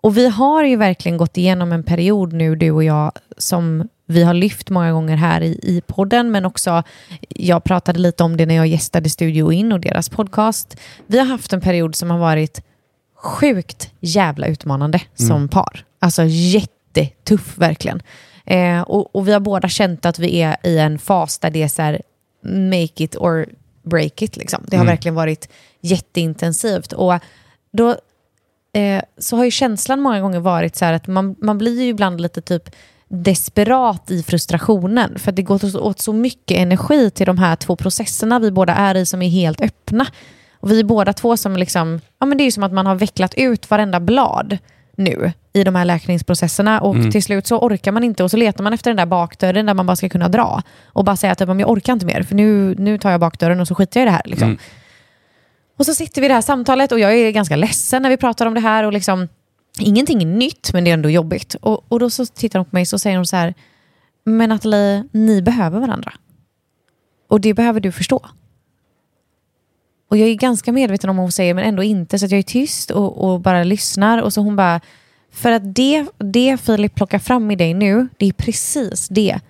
[0.00, 4.22] Och vi har ju verkligen gått igenom en period nu, du och jag, som vi
[4.22, 6.82] har lyft många gånger här i, i podden, men också,
[7.28, 10.76] jag pratade lite om det när jag gästade Studio In och deras podcast.
[11.06, 12.62] Vi har haft en period som har varit
[13.16, 15.84] sjukt jävla utmanande som par.
[15.98, 18.02] Alltså jättetuff verkligen.
[18.44, 21.62] Eh, och, och vi har båda känt att vi är i en fas där det
[21.62, 22.02] är så här,
[22.42, 23.46] make it or
[23.82, 24.36] break it.
[24.36, 24.64] Liksom.
[24.68, 25.48] Det har verkligen varit
[25.80, 26.92] jätteintensivt.
[26.92, 27.14] Och
[27.72, 27.96] då
[28.72, 31.88] eh, så har ju känslan många gånger varit så här att man, man blir ju
[31.88, 32.70] ibland lite typ
[33.08, 35.18] desperat i frustrationen.
[35.18, 38.74] För att det går åt så mycket energi till de här två processerna vi båda
[38.74, 40.06] är i som är helt öppna.
[40.60, 42.94] Och vi är båda två som liksom, ja men det är som att man har
[42.94, 44.58] vecklat ut varenda blad
[44.96, 48.64] nu i de här läkningsprocesserna och till slut så orkar man inte och så letar
[48.64, 51.48] man efter den där bakdörren där man bara ska kunna dra och bara säga typ,
[51.48, 54.04] "Men jag orkar inte mer för nu, nu tar jag bakdörren och så skiter jag
[54.04, 54.22] i det här.
[54.24, 54.48] Liksom.
[54.48, 54.58] Mm.
[55.78, 58.16] Och så sitter vi i det här samtalet och jag är ganska ledsen när vi
[58.16, 59.28] pratar om det här och liksom
[59.80, 61.54] ingenting är nytt men det är ändå jobbigt.
[61.54, 63.54] Och, och då så tittar hon på mig och säger de så här,
[64.24, 66.12] men Nathalie, ni behöver varandra.
[67.28, 68.26] Och det behöver du förstå.
[70.08, 72.38] Och jag är ganska medveten om vad hon säger men ändå inte så att jag
[72.38, 74.80] är tyst och, och bara lyssnar och så hon bara,
[75.30, 79.40] för att det, det Filip plockar fram i dig nu, det är precis det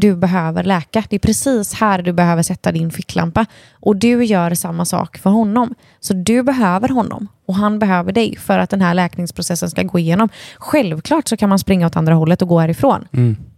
[0.00, 1.04] du behöver läka.
[1.10, 3.46] Det är precis här du behöver sätta din ficklampa.
[3.72, 5.74] Och du gör samma sak för honom.
[6.00, 9.98] Så du behöver honom och han behöver dig för att den här läkningsprocessen ska gå
[9.98, 10.28] igenom.
[10.58, 13.08] Självklart så kan man springa åt andra hållet och gå härifrån.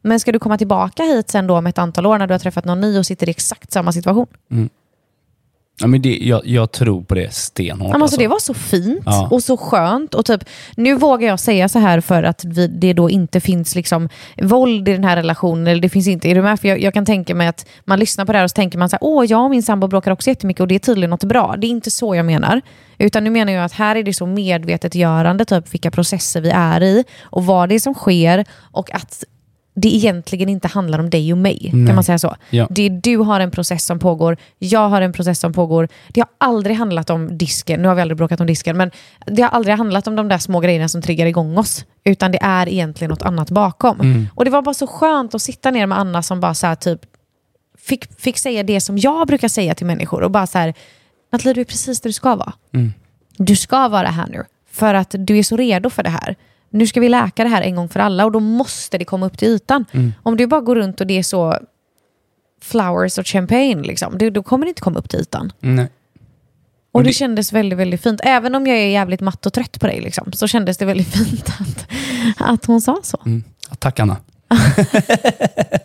[0.03, 2.39] Men ska du komma tillbaka hit sen då om ett antal år när du har
[2.39, 4.27] träffat någon ny och sitter i exakt samma situation?
[5.81, 7.89] Ja, men det, jag, jag tror på det stenhårt.
[7.89, 9.29] Ja, men alltså, det var så fint Ja.
[9.31, 10.15] och så skönt.
[10.15, 10.45] Och typ,
[10.77, 14.09] nu vågar jag säga så här för att vi, det då inte finns liksom
[14.43, 15.67] våld i den här relationen.
[15.67, 16.61] Eller det finns inte, är du med?
[16.61, 18.79] För jag, jag kan tänka mig att man lyssnar på det här och så tänker
[18.79, 21.11] man så här, åh, jag och min sambo bråkar också jättemycket och det är tydligen
[21.11, 21.55] något bra.
[21.59, 22.61] Det är inte så jag menar.
[22.99, 26.83] Utan nu menar jag att här är det så medvetetgörande, typ vilka processer vi är
[26.83, 29.25] i och vad det är som sker och att
[29.75, 31.69] det egentligen inte handlar om dig och mig.
[31.71, 31.95] Kan Nej.
[31.95, 32.37] man säga så?
[32.51, 32.67] Ja.
[32.71, 35.89] Det är, du har en process som pågår, jag har en process som pågår.
[36.09, 38.91] Det har aldrig handlat om disken, nu har vi aldrig bråkat om disken, men
[39.27, 41.85] det har aldrig handlat om de där små grejerna som triggar igång oss.
[42.05, 44.29] Utan det är egentligen något annat bakom.
[44.35, 46.75] Och det var bara så skönt att sitta ner med Anna som bara så här,
[46.75, 47.01] typ
[47.79, 50.23] fick, fick säga det som jag brukar säga till människor.
[50.23, 50.75] Och bara så här,
[51.33, 52.53] Nathalie du är precis där du ska vara.
[53.37, 54.45] Du ska vara här nu.
[54.71, 56.37] För att du är så redo för det här.
[56.71, 59.27] Nu ska vi läka det här en gång för alla och då måste det komma
[59.27, 59.85] upp till ytan.
[60.23, 61.59] Om du bara går runt och det är så
[62.63, 65.53] flowers och champagne, liksom, det, då kommer det inte komma upp till ytan.
[65.61, 65.85] Nej.
[65.85, 65.91] Och
[66.99, 68.21] Och det, det- kändes väldigt, väldigt fint.
[68.25, 71.09] Även om jag är jävligt matt och trött på dig, liksom, så kändes det väldigt
[71.17, 71.87] fint att,
[72.51, 73.19] att hon sa så.
[73.27, 73.45] Mm.
[73.79, 74.17] Tack Anna.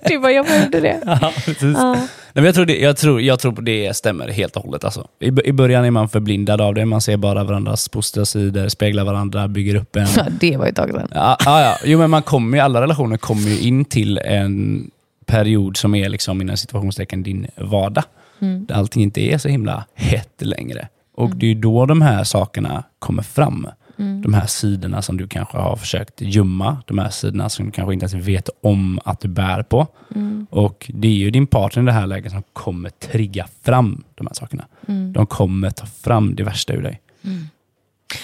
[0.08, 1.00] du bara, jag behövde det.
[1.22, 1.78] Ja, precis.
[1.78, 2.08] Ja.
[2.36, 4.84] Nej, men jag, tror det, jag, tror, jag tror det stämmer helt och hållet.
[4.84, 5.08] Alltså.
[5.20, 6.86] I, I början är man förblindad av det.
[6.86, 10.08] Man ser bara varandras positiva sidor, speglar varandra, bygger upp en...
[10.40, 11.08] Det var ju ett tag sedan.
[11.14, 11.78] Ja, ja, ja.
[11.86, 14.92] Jo, men man kommer ju, alla relationer kommer ju in till en
[15.26, 18.04] period som är liksom inom situationstecken din vardag.
[18.40, 18.66] Mm.
[18.66, 20.88] Där allting inte är så himla hett längre.
[21.16, 23.68] Och det är då de här sakerna kommer fram.
[23.98, 24.22] Mm.
[24.22, 26.78] De här sidorna som du kanske har försökt gömma.
[26.88, 29.88] De här sidorna som du kanske inte ens vet om att du bär på.
[30.16, 30.48] Mm.
[30.50, 34.28] Och det är ju din partner i det här läget som kommer trigga fram de
[34.28, 34.66] här sakerna.
[34.88, 35.14] Mm.
[35.14, 37.02] De kommer ta fram det värsta ur dig.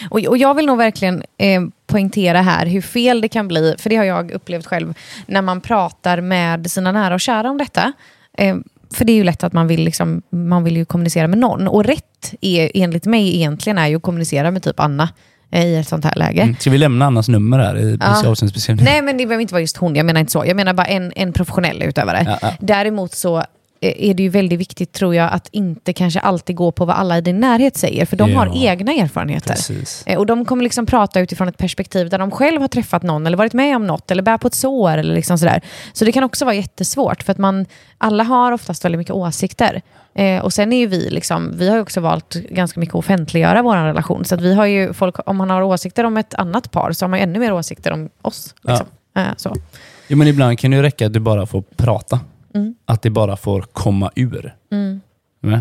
[0.10, 3.89] Och, och jag vill nog verkligen eh, poängtera här hur fel det kan bli, för
[3.89, 4.93] det har jag upplevt själv,
[5.25, 7.93] när man pratar med sina nära och kära om detta.
[8.38, 8.57] Eh,
[8.93, 11.67] för det är ju lätt att man vill, liksom, man vill ju kommunicera med någon.
[11.67, 15.10] Och rätt är, enligt mig egentligen är ju att kommunicera med typ Anna
[15.52, 16.42] i ett sånt här läge.
[16.42, 16.56] Mm.
[16.60, 18.28] Ska vi lämna Annas nummer här i Ja.
[18.30, 18.94] avsnittsbeskrivningen?
[18.94, 19.96] Nej, men det behöver inte vara just hon.
[19.96, 20.44] Jag menar inte så.
[20.46, 22.24] Jag menar bara en, en professionell utövare.
[22.26, 22.54] Ja, ja.
[22.60, 23.44] Däremot så eh,
[23.82, 27.17] är det ju väldigt viktigt, tror jag, att inte kanske alltid gå på vad alla
[27.17, 28.06] i din närhet säger.
[28.06, 28.54] För de har Ja.
[28.72, 29.54] egna erfarenheter.
[29.54, 30.04] Precis.
[30.06, 33.28] Eh, Och de kommer liksom prata utifrån ett perspektiv där de själv har träffat någon
[33.28, 35.62] eller varit med om något eller bär på ett sår eller liksom sådär.
[35.94, 37.65] Så det kan också vara jättesvårt för att man,
[37.98, 39.82] alla har oftast väldigt mycket åsikter.
[40.15, 43.00] Eh, och sen är ju vi, liksom, vi har ju också valt ganska mycket att
[43.00, 44.26] offentliggöra vår relation.
[44.26, 47.06] Så att vi har ju folk, om man har åsikter om ett annat par så
[47.06, 48.56] har man ännu mer åsikter om oss.
[48.63, 48.88] Liksom.
[49.17, 49.56] Eh, så.
[50.08, 52.20] Jo, men ibland kan det ju räcka att du bara får prata.
[52.54, 52.76] Mm.
[52.86, 54.56] Att det bara får komma ur.
[54.72, 55.02] Mm.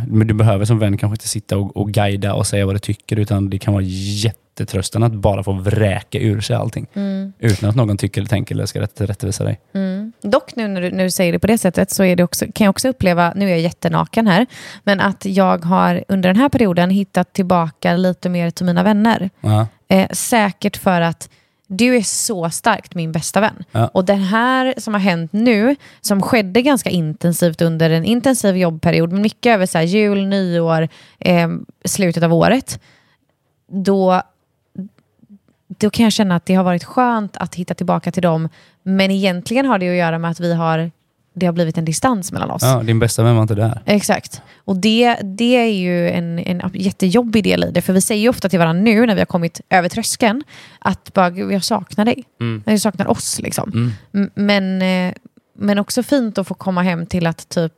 [0.08, 2.78] Men du behöver som vän kanske inte sitta och, och guida och säga vad du
[2.78, 6.86] tycker, utan det kan vara jättetröstande att bara få vräka ur sig allting.
[6.94, 7.32] Mm.
[7.38, 9.60] Utan att någon tycker eller tänker eller ska rätt, rättvisa dig.
[9.74, 10.12] Mm.
[10.22, 12.46] Dock nu när du, när du säger det på det sättet så är det också,
[12.54, 14.46] kan jag också uppleva, nu är jag jättenaken här,
[14.84, 19.30] men att jag har under den här perioden hittat tillbaka lite mer till mina vänner.
[19.88, 21.28] Eh, säkert för att
[21.72, 23.64] du är så starkt min bästa vän.
[23.72, 23.86] Ja.
[23.86, 29.12] Och det här som har hänt nu, som skedde ganska intensivt under en intensiv jobbperiod,
[29.12, 31.48] mycket över så här, jul, nyår, eh,
[31.84, 32.80] slutet av året,
[33.68, 34.22] då,
[35.68, 38.48] då kan jag känna att det har varit skönt att hitta tillbaka till dem.
[38.82, 40.90] Men egentligen har det att göra med att vi har,
[41.40, 42.62] det har blivit en distans mellan oss.
[42.62, 43.82] ja, din bästa vän var inte där.
[43.86, 44.42] Exakt.
[44.64, 47.82] Och det, det är ju en, en jättejobbig del i det.
[47.82, 50.42] För vi säger ju ofta till varandra nu när vi har kommit över tröskeln
[50.78, 52.24] att bara, "Gud, jag saknar dig.
[52.40, 52.62] Mm.
[52.66, 53.40] Jag saknar oss.
[53.40, 53.92] Liksom.
[54.14, 54.30] Mm.
[54.34, 55.14] Men, eh,
[55.58, 57.72] men också fint att få komma hem till att typ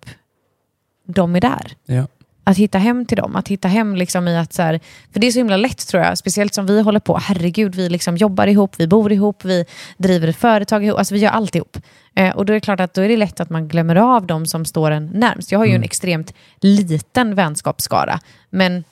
[1.06, 1.72] de är där.
[1.86, 2.06] Ja.
[2.44, 3.36] Att hitta hem till dem.
[3.36, 4.80] Att hitta hem liksom i att så här,
[5.12, 7.18] för det är så himla lätt tror jag, speciellt som vi håller på.
[7.18, 9.64] Herregud, vi liksom jobbar ihop, vi bor ihop, vi
[9.98, 11.76] driver företag ihop, alltså vi gör allt ihop.
[12.14, 14.26] Eh, och då är det klart att då är det lätt att man glömmer av
[14.26, 15.52] de som står en närmst.
[15.52, 18.20] Jag har ju en extremt liten vänskapsskara,
[18.50, 18.84] men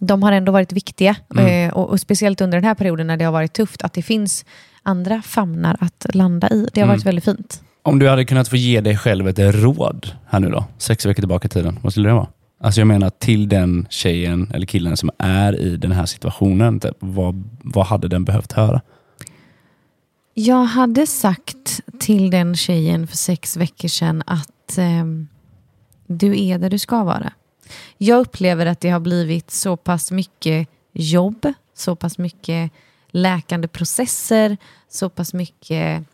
[0.00, 1.16] de har ändå varit viktiga.
[1.38, 4.02] Eh, och, och speciellt under den här perioden när det har varit tufft, att det
[4.02, 4.44] finns
[4.82, 6.68] andra famnar att landa i.
[6.72, 7.62] Det har varit väldigt fint.
[7.82, 11.22] Om du hade kunnat få ge dig själv ett råd här nu då, sex veckor
[11.22, 12.28] tillbaka i tiden, vad skulle det vara?
[12.60, 16.96] Alltså jag menar till den tjejen eller killen som är i den här situationen, typ,
[16.98, 18.80] vad, vad hade den behövt höra?
[20.34, 25.28] Jag hade sagt till den tjejen för sex veckor sedan att ehm,
[26.06, 27.32] du är där du ska vara.
[27.98, 32.72] Jag upplever att det har blivit så pass mycket jobb, så pass mycket
[33.10, 34.56] läkande processer,
[34.88, 36.04] så pass mycket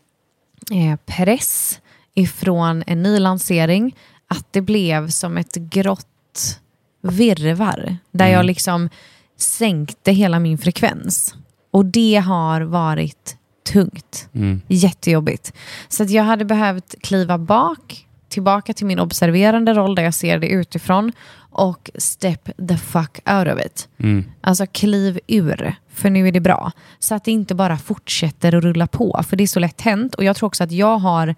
[0.73, 1.81] eh, press
[2.15, 3.97] ifrån en ny lansering
[4.29, 6.61] att det blev som ett grått
[7.03, 8.89] virrvarr där jag liksom
[9.37, 11.35] sänkte hela min frekvens.
[11.71, 13.38] Och det har varit
[13.73, 14.29] tungt.
[14.35, 14.61] Mm.
[14.69, 15.53] Jättejobbigt.
[15.89, 20.39] Så att jag hade behövt kliva bak, tillbaka till min observerande roll där jag ser
[20.39, 21.13] det utifrån
[21.51, 23.89] och step the fuck out of it.
[23.99, 24.25] Mm.
[24.41, 26.73] Alltså kliv ur, för nu är det bra.
[26.99, 30.15] Så att det inte bara fortsätter att rulla på, för det är så lätt hänt.
[30.15, 31.35] Och jag tror också att jag har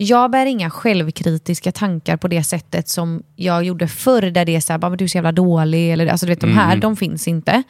[0.00, 4.60] jag bär inga självkritiska tankar på det sättet som jag gjorde förr, där det är
[4.60, 6.76] så här, bara, "Men du är så jävla dålig, eller alltså, du vet, de här,
[6.76, 7.62] de finns inte.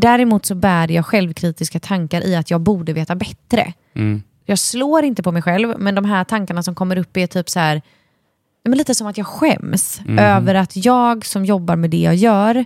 [0.00, 3.72] Däremot så bär jag självkritiska tankar i att jag borde veta bättre.
[3.94, 4.22] Mm.
[4.44, 7.50] Jag slår inte på mig själv, men de här tankarna som kommer upp är typ
[7.50, 7.82] så här,
[8.64, 12.64] men lite som att jag skäms över att jag som jobbar med det jag gör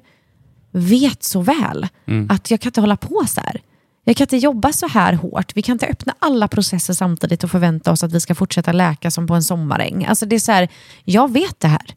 [0.71, 1.89] vet så väl
[2.29, 3.61] att jag kan inte hålla på så här.
[4.05, 5.57] Jag kan inte jobba så här hårt.
[5.57, 9.11] Vi kan inte öppna alla processer samtidigt och förvänta oss att vi ska fortsätta läka
[9.11, 10.05] som på en sommaräng.
[10.05, 10.69] Alltså det är så här,
[11.05, 11.95] jag vet det här.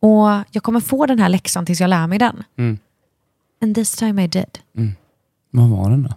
[0.00, 2.44] Och jag kommer få den här läxan tills jag lär mig den.
[2.58, 2.78] Mm.
[3.62, 4.58] And this time I did.
[5.50, 6.10] Vad var den då?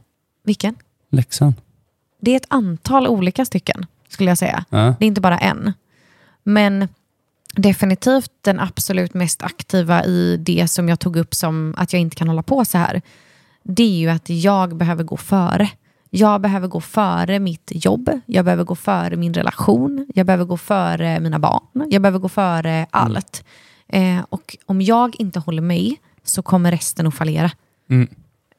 [0.43, 0.75] Vilken?
[1.11, 1.53] Läxan?
[2.21, 4.65] Det är ett antal olika stycken, skulle jag säga.
[4.69, 4.95] Ja.
[4.99, 5.73] Det är inte bara en.
[6.43, 6.87] Men
[7.55, 12.15] definitivt den absolut mest aktiva i det som jag tog upp som att jag inte
[12.15, 13.01] kan hålla på så här.
[13.63, 15.69] Det är ju att jag behöver gå före.
[16.09, 20.57] Jag behöver gå före mitt jobb, jag behöver gå före min relation, jag behöver gå
[20.57, 23.43] före mina barn, jag behöver gå före allt.
[23.87, 27.51] Eh, och om jag inte håller mig så kommer resten att fallera.
[27.89, 28.07] Mm.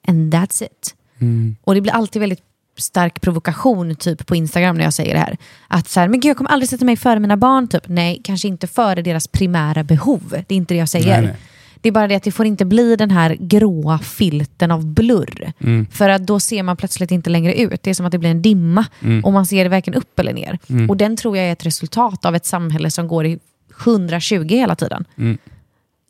[0.08, 0.94] And that's it.
[1.18, 1.56] Mm.
[1.62, 2.42] Och det blir alltid väldigt
[2.78, 5.36] stark provokation typ på Instagram när jag säger det här.
[5.68, 7.68] Att så här, men gud jag kommer aldrig sätta mig före mina barn.
[7.68, 7.88] Typ.
[7.88, 10.34] Nej, kanske inte före deras primära behov.
[10.48, 11.22] Det är inte det jag säger.
[11.22, 11.36] Nej, nej.
[11.82, 15.52] Det är bara det att det får inte bli den här gråa filten av blurr.
[15.60, 15.86] Mm.
[15.90, 17.82] För att då ser man plötsligt inte längre ut.
[17.82, 19.24] Det är som att det blir en dimma Mm.
[19.24, 20.58] och man ser det varken upp eller ner.
[20.88, 23.38] Och den tror jag är ett resultat av ett samhälle som går i
[23.84, 25.04] 120 hela tiden.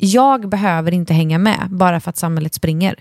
[0.02, 2.94] Jag behöver inte hänga med bara för att samhället springer.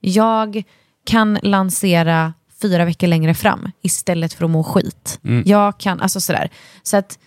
[0.00, 0.62] Jag
[1.04, 5.20] kan lansera fyra veckor längre fram istället för att må skit.
[5.24, 5.42] Mm.
[5.46, 6.50] Jag kan, alltså sådär.
[6.82, 7.18] Så att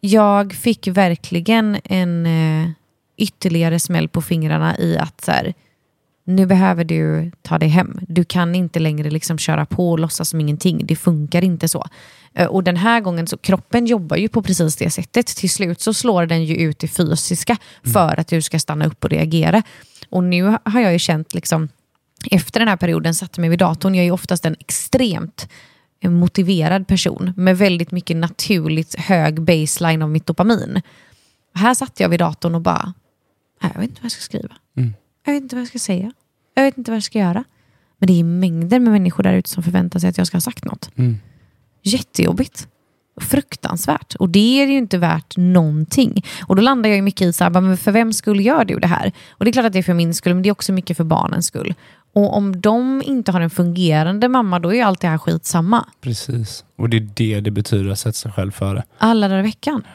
[0.00, 2.70] jag fick verkligen en eh,
[3.16, 5.54] ytterligare smäll på fingrarna i att så här,
[6.24, 7.98] nu behöver du ta dig hem.
[8.08, 10.86] Du kan inte längre liksom köra på och låtsas som ingenting.
[10.86, 11.86] Det funkar inte så.
[12.34, 15.26] Eh, Och den här gången, så kroppen jobbar ju på precis det sättet.
[15.26, 17.56] Till slut så slår den ju ut det fysiska
[17.92, 19.62] för att du ska stanna upp och reagera.
[20.10, 21.68] Och nu har jag ju känt, liksom,
[22.30, 23.94] efter den här perioden, satte mig vid datorn.
[23.94, 25.48] Jag är ju oftast en extremt
[26.00, 30.80] eh, motiverad person med väldigt mycket naturligt hög baseline av mitt dopamin.
[31.54, 32.94] Här satt jag vid datorn och bara,
[33.62, 34.54] "Nej, jag vet inte vad jag ska skriva.
[34.76, 34.94] Mm.
[35.24, 36.12] Jag vet inte vad jag ska säga.
[36.54, 37.44] Jag vet inte vad jag ska göra.
[37.98, 40.40] Men det är mängder med människor där ute som förväntar sig att jag ska ha
[40.40, 40.90] sagt något.
[40.96, 41.18] Mm.
[41.82, 42.68] Jättejobbigt.
[43.20, 44.14] Fruktansvärt.
[44.14, 46.24] Och det är ju inte värt någonting.
[46.46, 48.86] Och då landar jag mycket i så här, men för vem skull gör du det
[48.86, 49.12] här?
[49.30, 50.96] Och det är klart att det är för min skull, men det är också mycket
[50.96, 51.74] för barnens skull.
[52.14, 55.88] Och om de inte har en fungerande mamma, då är ju allt det här skitsamma.
[56.00, 56.64] Precis.
[56.76, 58.84] Och det är det det betyder att sätta sig själv före.
[58.98, 59.86] Alla dagar i veckan.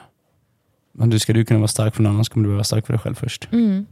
[0.93, 2.85] Men du ska du kunna vara stark för någon annan så kommer du vara stark
[2.85, 3.47] för dig själv först.
[3.51, 3.85] Mm.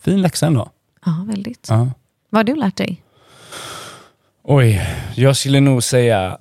[0.00, 0.70] Fin läxa ändå.
[1.06, 1.66] Ja, väldigt.
[1.70, 1.90] Ja.
[2.30, 3.03] Vad har du lärt dig?
[4.46, 6.38] Oj, jag skulle nog säga,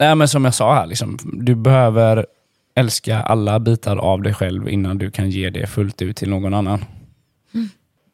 [0.00, 2.26] nej men som jag sa här, liksom, du behöver
[2.76, 6.54] älska alla bitar av dig själv innan du kan ge det fullt ut till någon
[6.54, 6.84] annan.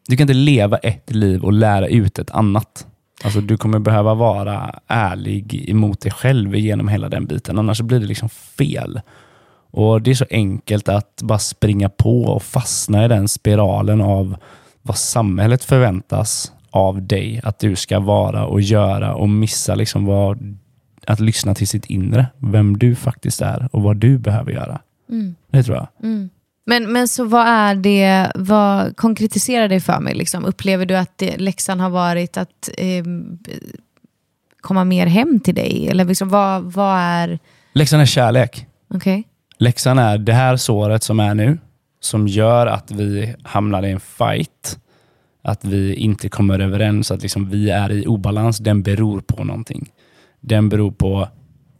[0.08, 2.86] Du kan inte leva ett liv och lära ut ett annat.
[3.24, 8.00] Alltså, du kommer behöva vara ärlig emot dig själv genom hela den biten, annars blir
[8.00, 9.00] det liksom fel.
[9.70, 14.36] Och Det är så enkelt att bara springa på och fastna i den spiralen av
[14.82, 20.56] vad samhället förväntas av dig att du ska vara och göra och missa liksom vad,
[21.06, 24.80] att lyssna till sitt inre, vem du faktiskt är och vad du behöver göra.
[25.50, 25.88] Det tror jag.
[26.66, 30.14] Men, men så vad är det, vad konkretiserar det för mig?
[30.14, 30.44] Liksom?
[30.44, 33.04] Upplever du att det, läxan har varit att eh,
[34.60, 35.88] komma mer hem till dig?
[35.88, 37.38] Eller liksom, vad, vad är...
[37.72, 38.66] Läxan är kärlek.
[38.94, 39.24] Okej.
[39.58, 41.58] Läxan är det här såret som är nu,
[42.00, 44.78] som gör att vi hamnar i en fight.
[45.42, 48.58] Att vi inte kommer överens, att liksom vi är i obalans.
[48.58, 49.92] Den beror på någonting.
[50.40, 51.28] Den beror på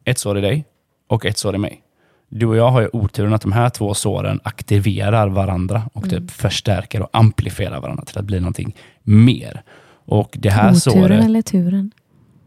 [0.04, 0.64] ett sår i dig
[1.08, 1.82] och ett sår i mig.
[2.28, 6.30] Du och jag har ju oturen att de här två såren aktiverar varandra och typ
[6.30, 9.62] förstärker och amplifierar varandra till att bli någonting mer.
[10.04, 11.24] Och det här Oturen såret...
[11.24, 11.90] eller turen?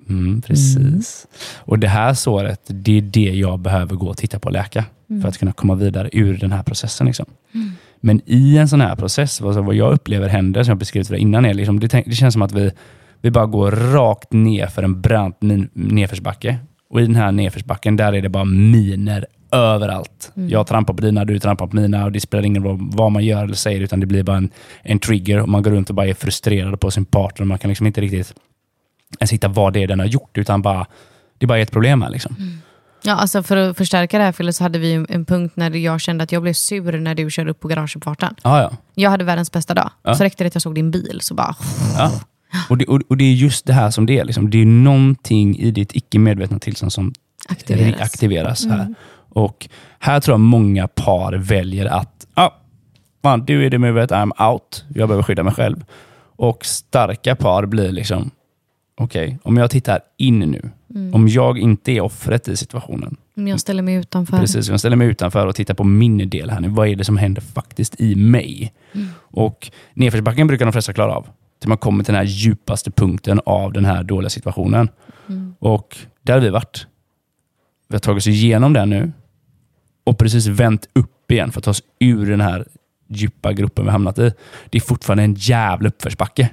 [0.09, 1.27] Mm, precis.
[1.57, 4.85] Och det här såret, det är det jag behöver gå och titta på och läka
[5.21, 7.07] för att kunna komma vidare ur den här processen.
[7.07, 7.25] Liksom.
[8.05, 11.15] Men i en sån här process, alltså vad jag upplever händer, som jag beskrivit för
[11.15, 12.71] innan, är liksom, det, det känns som att vi,
[13.21, 16.57] vi bara går rakt ner för en brant min- nedförsbacke.
[16.89, 20.31] Och i den här nedförsbacken, där är det bara miner överallt.
[20.49, 23.25] Jag trampar på dina, du trampar på mina och det spelar ingen roll vad man
[23.25, 24.49] gör eller säger, utan det blir bara en,
[24.81, 27.57] en trigger och man går runt och bara är frustrerad på sin partner och man
[27.57, 28.33] kan liksom inte riktigt
[29.19, 30.87] ens hitta vad det är den har gjort, utan bara,
[31.37, 32.09] det är bara ett problem här.
[32.09, 32.35] Liksom.
[33.05, 36.01] Ja, alltså för att förstärka det här Fille, så hade vi en punkt när jag
[36.01, 38.35] kände att jag blev sur när du körde upp på garageuppfarten.
[38.43, 38.71] Ja, ja.
[38.95, 39.89] Jag hade världens bästa dag.
[40.03, 40.15] Ja.
[40.15, 41.55] Så räckte det att jag såg din bil, så bara...
[41.97, 42.11] ja.
[42.69, 44.25] Och, det, och, och det är just det här som det är.
[44.25, 44.49] Liksom.
[44.49, 47.13] Det är någonting i ditt icke medvetna tillstånd som
[47.49, 48.01] Aktiveras.
[48.01, 48.95] aktiveras här.
[49.29, 52.55] Och här tror jag många par väljer att, ja,
[53.23, 54.85] fan, du är det med I'm out.
[54.95, 55.85] Jag behöver skydda mig själv.
[56.35, 58.31] Och starka par blir liksom,
[58.97, 60.69] okej, om jag tittar in nu,
[61.13, 64.37] om jag inte är offret i situationen, Om jag ställer mig utanför.
[64.37, 66.67] Precis, jag ställer mig utanför och tittar på min del här nu.
[66.67, 68.73] Vad är det som händer faktiskt i mig?
[69.15, 71.27] Och Nedförsbacken brukar de flesta klara av.
[71.59, 74.89] Till man kommer till den här djupaste punkten av den här dåliga situationen.
[75.59, 76.87] Och där har vi varit.
[77.87, 79.11] Vi har tagit oss igenom den nu
[80.03, 82.65] och precis vänt upp igen för att ta oss ur den här
[83.07, 84.31] djupa gruppen vi hamnat i.
[84.69, 86.49] Det är fortfarande en jävla uppförsbacke.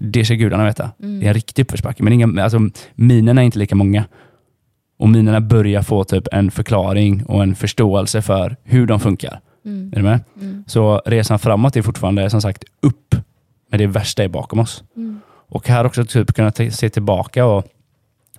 [0.00, 0.90] Det ska gudarna veta.
[0.98, 2.02] Det är en riktig uppförsbacke.
[2.02, 2.58] Men inga, alltså,
[2.94, 4.04] minerna är inte lika många.
[4.98, 9.40] Och minerna börjar få typ en förklaring och en förståelse för hur de funkar.
[9.92, 10.20] Är du med?
[10.66, 13.14] Så resan framåt är fortfarande som sagt upp,
[13.70, 14.84] men det värsta är bakom oss.
[15.50, 17.66] Och här också typ kunna se tillbaka och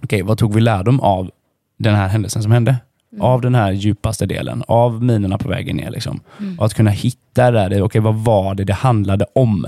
[0.03, 1.31] okej, vad tog vi lärdom av
[1.79, 2.75] den här händelsen som hände?
[3.19, 5.91] Av den här djupaste delen, av minerna på vägen ner.
[5.91, 6.19] Liksom.
[6.57, 9.65] Och att kunna hitta där, i, okej, vad var det det handlade om?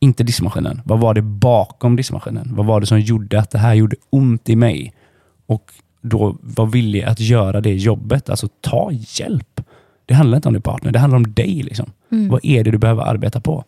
[0.00, 0.80] Inte diskmaskinen.
[0.84, 2.48] Vad var det bakom diskmaskinen?
[2.54, 4.92] Vad var det som gjorde att det här gjorde ont i mig?
[5.46, 8.30] Och då var villig att göra det jobbet.
[8.30, 9.60] Alltså ta hjälp.
[10.06, 11.62] Det handlar inte om din partner, det handlar om dig.
[11.62, 11.92] Liksom.
[12.08, 13.64] Vad är det du behöver arbeta på?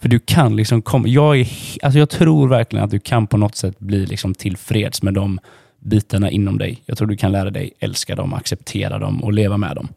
[0.00, 1.48] För du kan liksom komma, jag, är,
[1.82, 5.38] alltså jag tror verkligen att du kan på något sätt bli liksom tillfreds med de
[5.78, 6.82] bitarna inom dig.
[6.86, 9.88] Jag tror du kan lära dig älska dem, acceptera dem och leva med dem.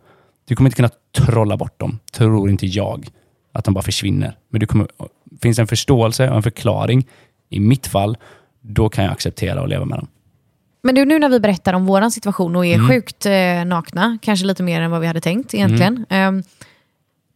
[0.45, 3.07] Du kommer inte kunna trolla bort dem, tror inte jag.
[3.51, 4.37] Att de bara försvinner.
[4.49, 4.87] Men det kommer,
[5.41, 7.07] finns en förståelse och en förklaring,
[7.49, 8.17] i mitt fall,
[8.61, 10.07] då kan jag acceptera och leva med dem.
[10.83, 12.87] Men du, nu när vi berättar om vår situation och är Mm.
[12.89, 16.05] sjukt eh, nakna, kanske lite mer än vad vi hade tänkt egentligen.
[16.09, 16.37] Mm.
[16.39, 16.45] Eh,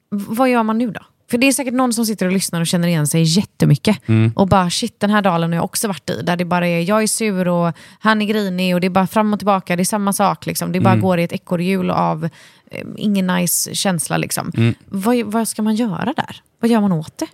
[0.09, 0.99] vad gör man nu då?
[1.31, 4.07] För det är säkert någon som sitter och lyssnar och känner igen sig jättemycket.
[4.09, 4.31] Mm.
[4.35, 6.21] Och bara shit, den här dalen har jag också varit i.
[6.21, 9.07] Där det bara är jag är sur och han är grinig och det är bara
[9.07, 9.75] fram och tillbaka.
[9.75, 10.45] Det är samma sak.
[10.45, 10.71] Liksom.
[10.71, 11.01] Det bara Mm.
[11.03, 12.23] går i ett ekorrhjul av
[12.71, 14.17] eh, ingen nice känsla.
[14.17, 14.51] Liksom.
[14.57, 14.73] Mm.
[14.85, 16.41] Vad, vad ska man göra där?
[16.59, 17.27] Vad gör man åt det?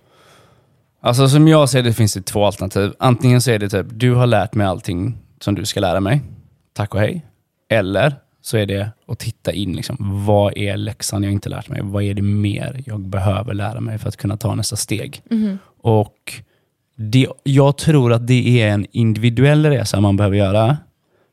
[1.06, 2.94] Alltså som jag ser det finns det två alternativ.
[3.00, 6.22] Antingen så är det typ, du har lärt mig allting som du ska lära mig.
[6.74, 7.26] Tack och hej.
[7.70, 11.80] Eller så är det att titta in, liksom, vad är läxan jag inte lärt mig?
[11.84, 15.22] Vad är det mer jag behöver lära mig för att kunna ta nästa steg?
[15.82, 16.34] Och
[16.96, 20.78] det, Jag tror att det är en individuell resa man behöver göra,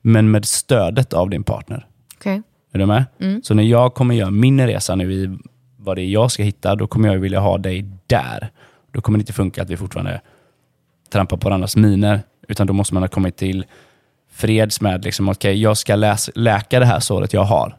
[0.02, 1.87] men med stödet av din partner.
[2.16, 2.42] Okej.
[2.72, 3.04] Är du med?
[3.42, 5.38] Så när jag kommer göra min resa nu i
[5.76, 8.50] vad det är jag ska hitta, då kommer jag vilja ha dig där.
[8.92, 10.20] Då kommer det inte funka att vi fortfarande
[11.12, 13.64] trampar på varandras miner, utan då måste man ha kommit till
[14.33, 17.76] freds med, liksom, okej, jag ska läs, läka det här såret jag har.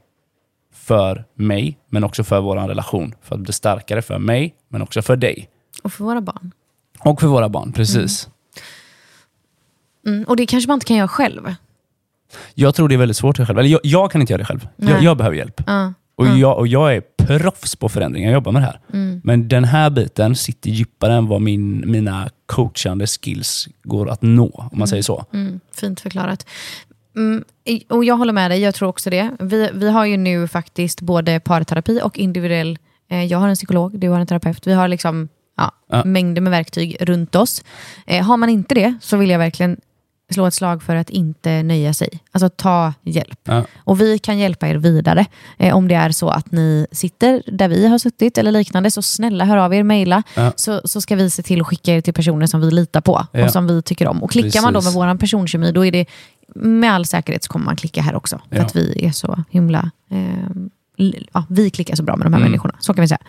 [0.74, 3.16] För mig, men också för vår relation.
[3.22, 5.50] För att bli starkare för mig, men också för dig.
[5.84, 6.52] Och för våra barn.
[7.00, 8.30] Och för våra barn, precis.
[10.06, 10.24] Mm.
[10.24, 11.56] Och det kanske man inte kan göra själv.
[12.54, 13.60] Jag tror det är väldigt svårt för själv.
[13.60, 14.68] Eller jag, jag kan inte göra det själv.
[14.76, 15.62] Jag, jag behöver hjälp.
[15.68, 15.94] Ja.
[16.22, 18.80] Och, jag, och jag är proffs på förändring, jag jobbar med det här.
[19.24, 24.70] Men den här biten sitter djupare än vad min, mina coachande skills går att nå,
[24.72, 25.26] om man säger så.
[25.34, 26.46] Mm, fint förklarat.
[27.16, 27.44] Mm,
[27.90, 29.30] och jag håller med dig, jag tror också det.
[29.40, 32.78] Vi, vi har ju nu faktiskt både parterapi och individuell...
[33.10, 34.68] Eh, jag har en psykolog, du har en terapeut.
[34.68, 36.04] Vi har liksom ja, Ja.
[36.06, 37.64] mängder med verktyg runt oss.
[38.08, 39.78] Eh, har man inte det så vill jag verkligen
[40.34, 42.10] slå ett slag för att inte nöja sig.
[42.32, 43.40] Alltså ta hjälp.
[43.44, 43.64] Ja.
[43.78, 45.26] Och vi kan hjälpa er vidare.
[45.58, 49.02] Eh, om det är så att ni sitter där vi har suttit eller liknande, så
[49.02, 50.24] snälla hör av er, mejla.
[50.36, 50.52] Ja.
[50.56, 53.28] Så, så ska vi se till att skicka er till personer som vi litar på
[53.32, 53.46] Ja.
[53.46, 54.24] och som vi tycker om.
[54.24, 54.96] Och klickar man då med Precis.
[54.96, 56.06] vår personkemi, då är det
[56.56, 58.42] med all säkerhet så kommer man klicka här också.
[58.50, 59.92] För att vi är så himla...
[60.12, 60.18] Eh,
[61.34, 62.52] ja, vi klickar så bra med de här Mm.
[62.52, 63.22] människorna, så kan vi säga.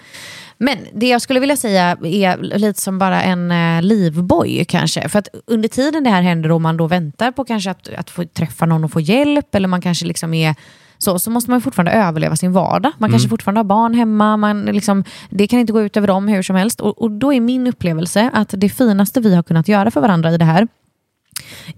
[0.58, 5.08] Men det jag skulle vilja säga är lite som bara en eh, livboj kanske.
[5.08, 8.10] För att under tiden det här händer och man då väntar på kanske att, att
[8.10, 10.54] få träffa någon och få hjälp, eller man kanske liksom är
[10.98, 12.92] så, så måste man fortfarande överleva sin vardag.
[12.98, 16.28] Man kanske fortfarande har barn hemma, man liksom, det kan inte gå ut över dem
[16.28, 16.80] hur som helst.
[16.80, 20.30] Och, och då är min upplevelse att det finaste vi har kunnat göra för varandra
[20.32, 20.68] i det här,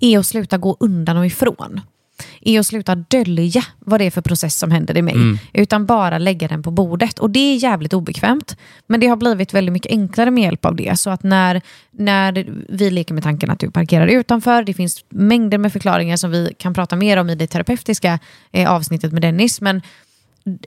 [0.00, 1.80] är att sluta gå undan och ifrån.
[2.40, 5.14] Är att sluta dölja vad det är för process som händer i mig.
[5.52, 7.18] Utan bara lägga den på bordet.
[7.18, 8.56] Och det är jävligt obekvämt.
[8.86, 10.98] Men det har blivit väldigt mycket enklare med hjälp av det.
[10.98, 15.58] Så att när, när vi leker med tanken att du parkerar utanför, det finns mängder
[15.58, 18.18] med förklaringar som vi kan prata mer om i det terapeutiska
[18.52, 19.60] eh, avsnittet med Dennis.
[19.60, 19.82] Men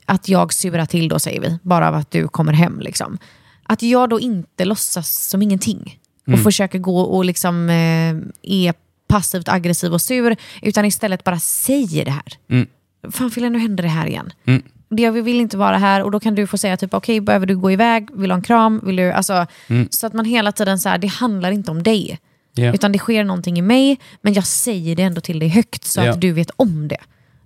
[0.05, 2.79] att jag surar till då säger vi, bara av att du kommer hem.
[2.79, 3.17] Liksom.
[3.63, 5.99] Att jag då inte låtsas som ingenting
[6.33, 8.73] och försöker gå och liksom eh, är
[9.07, 12.33] passivt aggressiv och sur, utan istället bara säger det här.
[12.49, 12.67] Mm.
[13.11, 14.33] Fan Fille, nu händer det här igen.
[14.45, 14.63] Mm.
[14.89, 17.57] Jag vill inte vara här och då kan du få säga typ okej, behöver du
[17.57, 18.09] gå iväg?
[18.13, 18.81] Vill du ha en kram?
[18.83, 19.45] Vill du, alltså,
[19.89, 22.19] Så att man hela tiden så här, det handlar inte om dig.
[22.53, 22.73] Ja.
[22.73, 26.01] Utan det sker någonting i mig, men jag säger det ändå till dig högt så
[26.01, 26.11] Ja.
[26.11, 26.97] att du vet om det.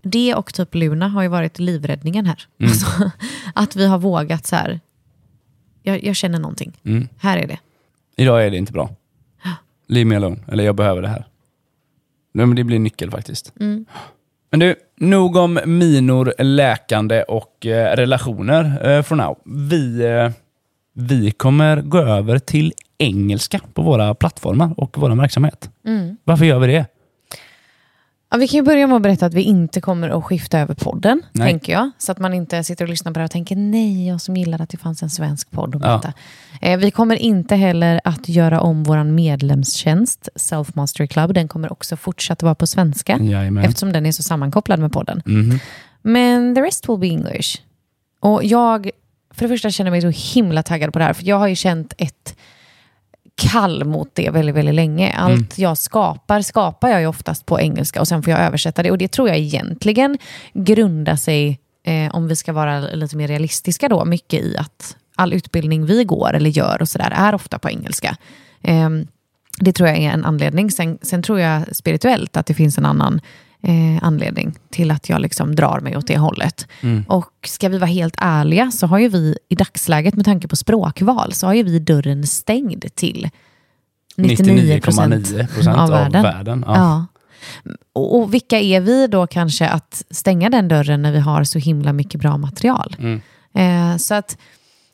[0.04, 2.44] Det och typ Luna har ju varit livräddningen här.
[2.60, 2.72] Mm.
[2.72, 3.12] Alltså,
[3.56, 4.80] att vi har vågat så här,
[5.84, 6.80] jag, jag känner någonting.
[6.86, 7.08] Mm.
[7.20, 7.58] Här är det.
[8.18, 8.90] Idag är det inte bra.
[9.88, 10.38] Leave me alone.
[10.48, 11.26] Eller jag behöver det här.
[12.32, 13.54] Nej, men det blir nyckel faktiskt.
[14.52, 19.38] Men du, nog om minor, läkande och eh, relationer eh, for now.
[19.46, 20.30] Vi, eh,
[20.94, 25.70] vi kommer gå över till engelska på våra plattformar och vår verksamhet.
[26.24, 26.86] Varför gör vi det?
[28.32, 30.74] Ja, vi kan ju börja med att berätta att vi inte kommer att skifta över
[30.74, 31.48] podden, Nej.
[31.52, 31.92] tänker jag.
[31.98, 34.38] Så att man inte sitter och lyssnar på det här och tänker nej, jag som
[34.38, 35.94] gillar att det fanns en svensk podd om Ja.
[35.96, 36.14] detta.
[36.62, 41.34] Eh, vi kommer inte heller att göra om vår medlemstjänst, Self Mastery Club.
[41.34, 43.64] Den kommer också fortsätta vara på svenska, Jajamän.
[43.66, 45.22] eftersom den är så sammankopplad med podden.
[45.26, 45.60] Mhm.
[46.02, 47.62] Men the rest will be English.
[48.20, 48.90] Och jag,
[49.34, 50.10] för det första känner mig så
[50.40, 52.36] himla taggad på det här, för jag har ju känt ett
[53.42, 55.14] kall mot det väldigt, väldigt länge.
[55.14, 55.48] Allt Mm.
[55.56, 58.92] jag skapar, skapar jag ju oftast på engelska och sen får jag översätta det.
[58.92, 60.18] Och det tror jag egentligen
[60.54, 65.34] grundar sig, eh, om vi ska vara lite mer realistiska då, mycket i att all
[65.34, 68.18] utbildning vi går eller gör och sådär är ofta på engelska.
[68.64, 69.08] Ehm,
[69.60, 70.72] det tror jag är en anledning.
[70.72, 73.22] Sen, sen tror jag spirituellt att det finns en annan
[73.64, 76.68] eh, anledning till att jag liksom drar mig åt det hållet.
[77.08, 80.56] Och ska vi vara helt ärliga så har ju vi i dagsläget med tanke på
[80.56, 83.30] språkval så har ju vi dörren stängd till
[84.18, 86.24] 99 99,9% av av världen.
[86.24, 86.64] världen.
[86.68, 86.76] Ja.
[86.76, 87.06] Ja.
[87.94, 91.60] Och, och vilka är vi då kanske att stänga den dörren när vi har så
[91.60, 92.96] himla mycket bra material?
[93.00, 93.22] Mm.
[93.54, 94.38] Eh, så att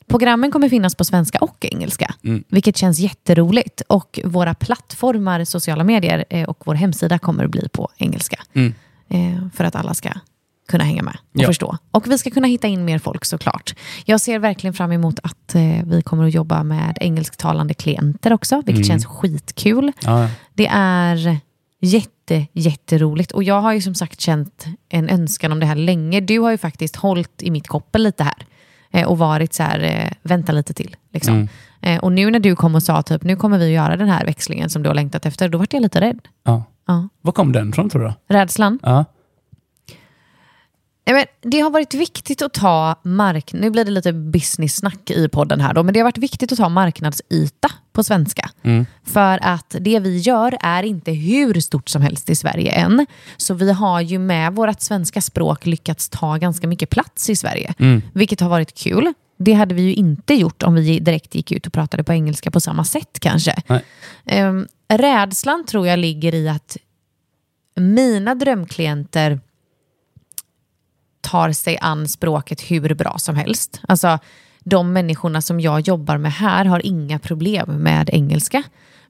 [0.08, 2.44] programmen kommer finnas på svenska och engelska, Mm.
[2.48, 3.82] vilket känns jätteroligt.
[3.86, 8.42] Och våra plattformar, sociala medier eh, och vår hemsida kommer att bli på engelska.
[8.54, 8.74] Mm.
[9.08, 10.10] Eh, för att alla ska
[10.68, 11.46] kunna hänga med och Ja.
[11.46, 11.76] förstå.
[11.90, 13.74] Och vi ska kunna hitta in mer folk såklart.
[14.04, 18.56] Jag ser verkligen fram emot att eh, vi kommer att jobba med engelsktalande klienter också,
[18.56, 18.84] vilket Mm.
[18.84, 19.92] känns skitkul.
[20.02, 20.28] Ja.
[20.54, 21.38] Det är
[21.80, 23.32] jätte, jätteroligt.
[23.32, 26.20] Och jag har ju som sagt känt en önskan om det här länge.
[26.20, 28.46] Du har ju faktiskt hållit i mitt koppel lite här.
[29.00, 30.96] Eh, Och varit så här, eh, vänta lite till.
[31.12, 31.34] Liksom.
[31.34, 31.48] Mm.
[31.80, 34.08] Eh, Och nu när du kom och sa typ, nu kommer vi att göra den
[34.08, 36.18] här växlingen som du har längtat efter, då vart jag lite rädd.
[36.44, 36.62] Ja.
[36.86, 37.08] Ja.
[37.20, 38.34] Var kom den från tror du?
[38.34, 38.78] Rädslan.
[38.82, 39.04] Ja.
[41.08, 43.52] Nej, men det har varit viktigt att ta mark...
[43.52, 46.58] Nu blir det lite business-snack i podden här då, men det har varit viktigt att
[46.58, 48.50] ta marknadsyta på svenska.
[48.62, 48.86] Mm.
[49.04, 53.06] För att det vi gör är inte hur stort som helst i Sverige än.
[53.36, 57.74] Så vi har ju med vårt svenska språk lyckats ta ganska mycket plats i Sverige.
[57.78, 58.02] Mm.
[58.14, 59.12] Vilket har varit kul.
[59.38, 62.50] Det hade vi ju inte gjort om vi direkt gick ut och pratade på engelska
[62.50, 63.54] på samma sätt kanske.
[64.32, 66.76] Um, rädslan tror jag ligger i att
[67.74, 69.40] mina drömklienter
[71.30, 73.80] tar sig an språket hur bra som helst.
[73.88, 74.18] Alltså,
[74.64, 78.62] de människorna som jag jobbar med här har inga problem med engelska.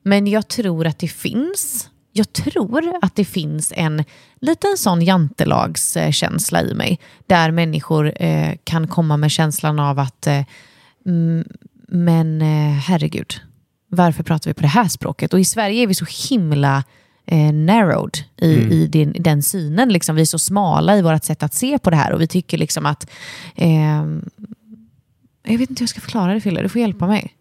[0.03, 4.05] Men jag tror att det finns, jag tror att det finns en
[4.41, 6.99] liten sån jantelagskänsla i mig.
[7.27, 10.43] Där människor eh, kan komma med känslan av att eh,
[11.89, 13.41] men eh, herregud,
[13.89, 15.35] varför pratar vi på det här språket?
[15.35, 16.85] Och i Sverige är vi så himla
[17.31, 19.89] eh, narrowed i, i den, den synen.
[19.89, 20.17] Liksom.
[20.17, 22.59] Vi är så smala i vårt sätt att se på det här och vi tycker
[22.59, 23.11] liksom att...
[23.55, 24.25] ehm,
[25.43, 27.35] jag vet inte hur jag ska förklara det Fille, du får hjälpa mig.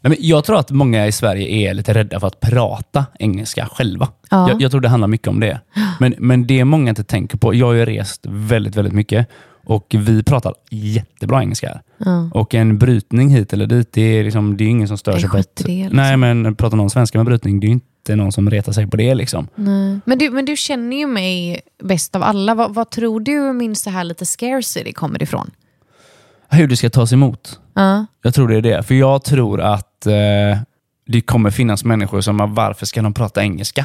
[0.00, 3.66] Nej, men jag tror att många i Sverige är lite rädda för att prata engelska
[3.66, 4.08] själva.
[4.30, 4.48] Ja.
[4.48, 5.60] Jag, jag tror det handlar mycket om det.
[6.00, 9.26] Men, men det många inte tänker på, jag har ju rest väldigt, väldigt mycket
[9.64, 11.82] och vi pratar jättebra engelska här.
[11.98, 12.30] Ja.
[12.34, 15.30] Och en brytning hit eller dit, det är, liksom, det är ingen som stör sig
[15.30, 15.96] på det, liksom.
[15.96, 17.80] Nej, men pratar någon svenska med brytning, det är ju
[18.12, 19.14] inte någon som retar sig på det.
[19.14, 19.48] Liksom.
[19.54, 19.98] Nej.
[20.04, 22.54] Men, du, men du känner ju mig bäst av alla.
[22.54, 25.50] Vad, vad tror du min så här lite scarcity kommer ifrån?
[26.48, 27.60] Hur det ska tas emot.
[27.74, 28.06] Ja.
[28.22, 28.82] Jag tror det är det.
[28.82, 30.12] För jag tror att eh,
[31.06, 33.84] det kommer finnas människor som har, varför ska de prata engelska?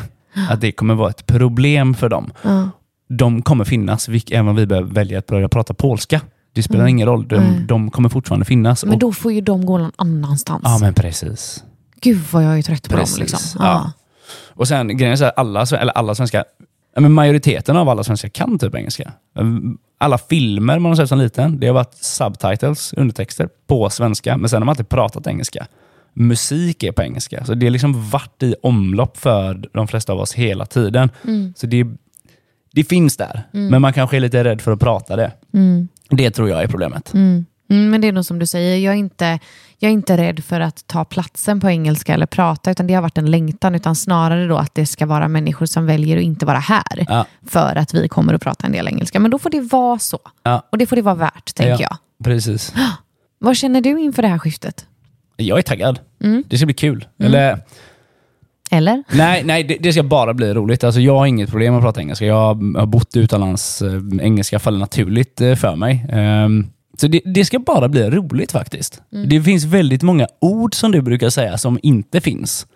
[0.49, 2.31] Att det kommer vara ett problem för dem.
[2.41, 2.69] Ja.
[3.09, 6.21] De kommer finnas, vilk- även om vi behöver välja att börja prata polska.
[6.53, 6.89] Det spelar Mm.
[6.89, 7.27] ingen roll.
[7.27, 8.85] De, de kommer fortfarande finnas.
[8.85, 10.61] Men Och- då får ju de gå någon annanstans.
[10.63, 11.63] Ja, men precis.
[12.01, 13.21] Gud vad jag är trött på Precis, dem.
[13.21, 13.61] Liksom.
[13.65, 13.91] ja.
[14.55, 16.43] Och sen grejen är så här, alla, eller alla svenskar,
[16.95, 19.11] men majoriteten av alla svenskar kan typ engelska.
[19.97, 24.49] Alla filmer man har sett som liten, det har varit subtitles, undertexter, på svenska, men
[24.49, 25.67] sen har man alltid pratat engelska.
[26.13, 30.19] Musik är på engelska, så det har liksom varit i omlopp för de flesta av
[30.19, 31.09] oss hela tiden.
[31.23, 31.53] Mm.
[31.57, 31.87] Så det,
[32.73, 35.31] det finns där, men man kanske är lite rädd för att prata det.
[35.53, 35.87] Mm.
[36.09, 37.13] Det tror jag är problemet.
[37.13, 37.45] Mm.
[37.69, 39.39] Mm, men det är nog som du säger, jag är, inte,
[39.79, 43.01] jag är inte rädd för att ta platsen på engelska eller prata, utan det har
[43.01, 46.45] varit en längtan, utan snarare då att det ska vara människor som väljer att inte
[46.45, 47.25] vara här, Ja.
[47.47, 49.19] för att vi kommer att prata en del engelska.
[49.19, 50.19] Men då får det vara så.
[50.43, 50.63] Ja.
[50.71, 51.77] Och det får det vara värt, tänker Ja.
[51.89, 51.97] jag.
[52.23, 52.73] Precis.
[53.39, 54.85] Vad känner du inför det här skiftet?
[55.37, 55.99] Jag är taggad.
[56.23, 56.43] Mm.
[56.47, 57.05] Det ska bli kul.
[57.19, 57.59] Eller
[58.71, 59.03] Eller?
[59.11, 60.83] Nej, nej det, det ska bara bli roligt.
[60.83, 62.25] Alltså, jag har inget problem att prata engelska.
[62.25, 63.81] Jag har bott utomlands.
[63.81, 66.05] eh, Engelska faller naturligt eh, för mig.
[66.11, 66.67] Ehm,
[66.97, 69.01] så det, det ska bara bli roligt faktiskt.
[69.27, 72.67] Det finns väldigt många ord som du brukar säga som inte finns.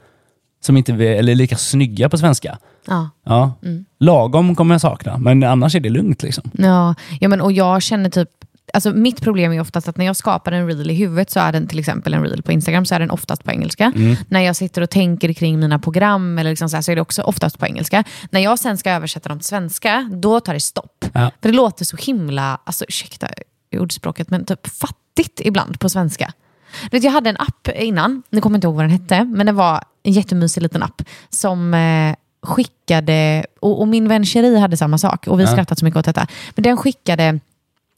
[0.62, 2.58] Som inte eller är lika snygga på svenska.
[2.88, 3.10] Ja.
[3.26, 3.54] Ja.
[4.00, 6.24] Lagom kommer jag sakna, men annars är det lugnt.
[6.24, 6.52] Liksom.
[6.54, 8.30] Ja, ja men, och jag känner typ,
[8.74, 11.52] alltså mitt problem är oftast att när jag skapar en reel i huvudet så är
[11.52, 13.94] den till exempel en reel på Instagram så är den oftast på engelska.
[14.28, 17.02] När jag sitter och tänker kring mina program eller liksom så, här, så är det
[17.02, 18.04] också oftast på engelska.
[18.32, 21.06] När jag sen ska översätta dem till svenska, då tar det stopp.
[21.14, 21.32] Ja.
[21.42, 23.28] För det låter så himla, alltså ursäkta
[23.78, 26.34] ordspråket, men typ fattigt ibland på svenska.
[26.92, 29.46] Vet, jag hade en app innan, nu kommer jag inte ihåg vad den hette, men
[29.46, 32.16] det var en jättemysig liten app som eh,
[32.48, 35.52] skickade, och, och min vän Cherie hade samma sak, och vi Ja.
[35.52, 37.40] skrattade så mycket åt detta, men den skickade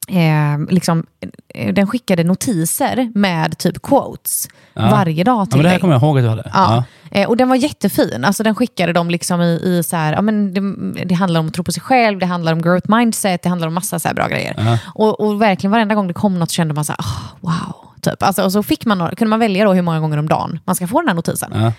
[0.08, 1.06] eh, liksom,
[1.54, 4.82] eh, den skickade notiser med typ quotes Ja.
[4.92, 6.52] varje dag Ja, till men det här kommer jag ihåg att du hade.
[6.54, 6.84] Ja.
[7.12, 8.26] Eh, och den var jättefin.
[8.26, 11.48] Alltså, den skickade de liksom i, i så här, ja, men det, det handlar om
[11.48, 14.10] att tro på sig själv, det handlar om growth mindset, det handlar om massa så
[14.16, 14.56] bra grejer.
[14.58, 14.78] Ja.
[14.96, 17.76] Och, och verkligen varenda gång det kom något så kände man så här, "Ah, wow.
[18.02, 18.24] Typ.
[18.24, 20.76] Alltså, och så fick man, kunde man välja då hur många gånger om dagen man
[20.76, 21.52] ska få den här notisen.
[21.56, 21.72] Ja.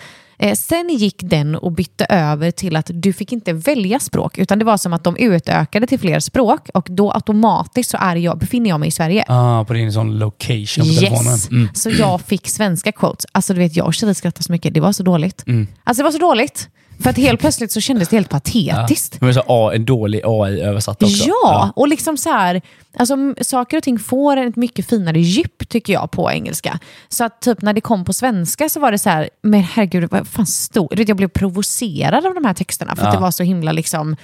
[0.42, 4.58] Eh, sen gick den och bytte över till att du fick inte välja språk, utan
[4.58, 8.38] det var som att de utökade till fler språk och då automatiskt så är jag,
[8.38, 9.24] befinner jag mig i Sverige.
[9.28, 11.32] Ah, på din sån location på telefonen.
[11.32, 11.50] Yes!
[11.50, 11.68] Mm.
[11.74, 13.26] Så jag fick svenska quotes.
[13.32, 14.74] Alltså du vet, jag och Cherie skrattade så mycket.
[14.74, 15.46] Det var så dåligt.
[15.46, 15.66] Mm.
[15.84, 16.68] Alltså det var så dåligt.
[17.02, 19.20] För att helt plötsligt så kändes det helt patetiskt.
[19.20, 21.24] Men så A, en dålig AI översatt också.
[21.28, 22.62] Ja, och liksom så här,
[22.96, 26.78] alltså, saker och ting får ett mycket finare djup tycker jag på engelska.
[27.08, 30.10] Så att typ när det kom på svenska så var det så här, men herregud,
[30.10, 33.18] vad fan stod Jag blev provocerad av de här texterna för att Ja.
[33.18, 34.16] det var så himla liksom,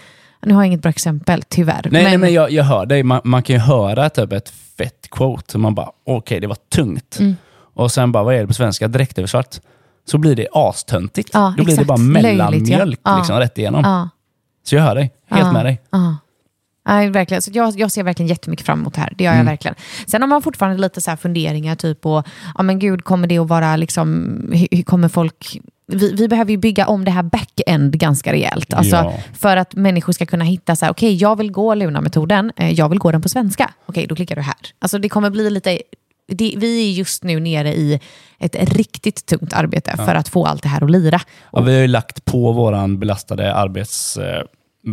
[0.46, 1.80] nu har jag inget bra exempel tyvärr.
[1.82, 3.02] Nej, men, nej, men jag, jag hör dig.
[3.02, 5.54] Man, man kan ju höra typ ett fett quote.
[5.54, 7.18] och Man bara, okej, det var tungt.
[7.20, 7.36] Mm.
[7.74, 8.88] Och sen bara, vad är det på svenska?
[8.88, 9.60] Direkt översatt.
[10.10, 11.30] Så blir det astöntigt.
[11.32, 11.88] Ja, Då blir det exakt.
[11.88, 13.16] bara mellanmjölk ja.
[13.18, 13.84] Liksom, rätt igenom.
[13.84, 14.08] Ja.
[14.64, 15.12] Så jag hör dig.
[15.26, 15.80] Helt med dig.
[15.90, 16.16] Ja.
[16.88, 17.42] Nej, verkligen.
[17.42, 19.12] Så jag, jag ser verkligen jättemycket fram emot det här.
[19.18, 19.46] Det gör jag Mm.
[19.46, 19.74] verkligen.
[20.06, 22.22] Sen har man fortfarande lite så här funderingar, typ på,
[22.56, 24.34] ja men gud, kommer det att vara liksom,
[24.70, 25.58] hur, kommer folk...
[25.92, 28.74] Vi, vi behöver ju bygga om det här back-end ganska rejält.
[28.74, 29.12] Alltså, Ja.
[29.34, 32.88] För att människor ska kunna hitta så här, okej, jag vill gå Luna-metoden, eh, jag
[32.88, 33.70] vill gå den på svenska.
[33.86, 34.54] Okej, då klickar du här.
[34.78, 35.78] Alltså det kommer bli lite...
[36.28, 38.00] Det, vi är just nu nere i
[38.38, 41.20] ett riktigt tungt arbete för att få allt det här att lira.
[41.52, 44.16] Ja, vi har ju lagt på våran belastade arbets...
[44.16, 44.42] eh,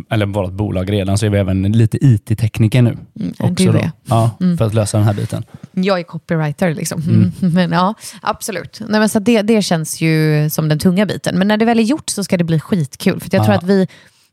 [0.10, 2.98] Eller vårt bolag redan, så är vi även lite IT-tekniker nu.
[3.20, 3.92] Mm, också är.
[4.06, 5.44] Ja, för att lösa den här biten.
[5.72, 7.02] Jag är copywriter liksom.
[7.02, 7.32] Mm.
[7.54, 8.82] Men ja, absolut.
[8.88, 11.38] Nej, men så det, det känns ju som den tunga biten.
[11.38, 13.20] Men när det väl är gjort så ska det bli skitkul.
[13.20, 13.58] För jag tror Ja.
[13.60, 13.88] att vi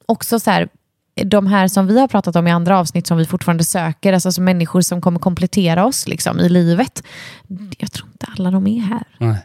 [0.06, 0.68] också så här,
[1.14, 4.28] de här som vi har pratat om i andra avsnitt som vi fortfarande söker, alltså,
[4.28, 7.02] alltså människor som kommer komplettera oss liksom, i livet.
[7.78, 9.04] Jag tror inte alla de är här.
[9.18, 9.36] Nej.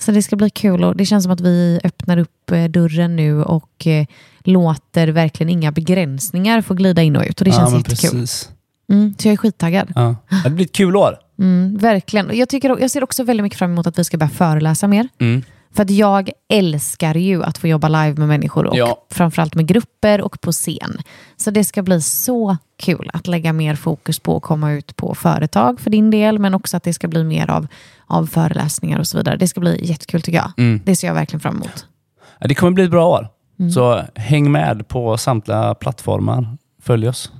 [0.00, 3.16] Så det ska bli kul och det känns som att vi öppnar upp eh, dörren
[3.16, 4.06] nu och eh,
[4.40, 7.40] låter verkligen inga begränsningar få glida in och ut.
[7.40, 8.26] Och det känns ja, jättekul.
[8.92, 9.92] Mm, så jag är skittaggad.
[9.94, 10.16] Ja.
[10.44, 11.18] Det blir ett kul år.
[11.38, 12.36] Mm, verkligen.
[12.36, 15.08] Jag, tycker, jag ser också väldigt mycket fram emot att vi ska börja föreläsa mer.
[15.18, 15.42] Mm.
[15.74, 19.06] För att jag älskar ju att få jobba live med människor och Ja.
[19.10, 20.98] framförallt med grupper och på scen.
[21.36, 25.14] Så det ska bli så kul att lägga mer fokus på att komma ut på
[25.14, 27.66] företag för din del, men också att det ska bli mer av,
[28.06, 29.36] av föreläsningar och så vidare.
[29.36, 30.52] Det ska bli jättekul tycker jag.
[30.56, 30.80] Mm.
[30.84, 31.86] Det ser jag verkligen fram emot.
[32.38, 33.28] Ja, Det kommer bli ett bra år.
[33.58, 33.70] Mm.
[33.70, 36.56] Så häng med på samtliga plattformar.
[36.82, 37.32] Följ oss.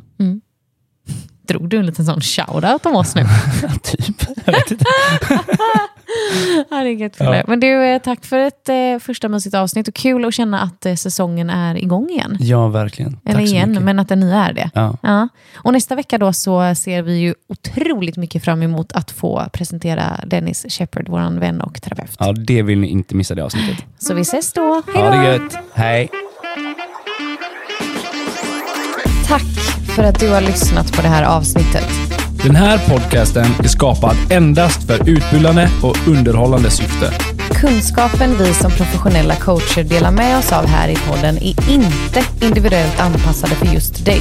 [1.49, 3.23] Drog du en liten sån shoutout om oss nu?
[3.83, 4.17] typ.
[4.45, 4.85] Jag vet inte.
[6.71, 7.45] ja, det är gött det.
[7.47, 10.87] Men du, eh, tack för ett eh, första mysigt avsnitt och kul att känna att
[10.87, 12.37] eh, säsongen är igång igen.
[12.41, 13.13] Ja, verkligen.
[13.13, 14.71] Tack Eller så igen, men att den nya är det.
[14.75, 14.97] Ja.
[15.03, 15.29] Ja.
[15.57, 20.21] Och nästa vecka då så ser vi ju otroligt mycket fram emot att få presentera
[20.27, 22.17] Dennis Shepard, vår vän och terapeut.
[22.19, 23.85] ja, det vill ni inte missa det avsnittet.
[23.99, 24.83] Så vi ses då.
[24.95, 25.17] Hej Ha då!
[25.23, 25.59] det gött.
[25.75, 26.09] Hej.
[29.29, 29.43] Tack
[29.97, 31.85] för att du har lyssnat på det här avsnittet.
[32.45, 37.13] Den här podcasten är skapad endast för utbildande och underhållande syfte.
[37.51, 43.01] Kunskapen vi som professionella coacher delar med oss av här i podden är inte individuellt
[43.01, 44.21] anpassade för just dig.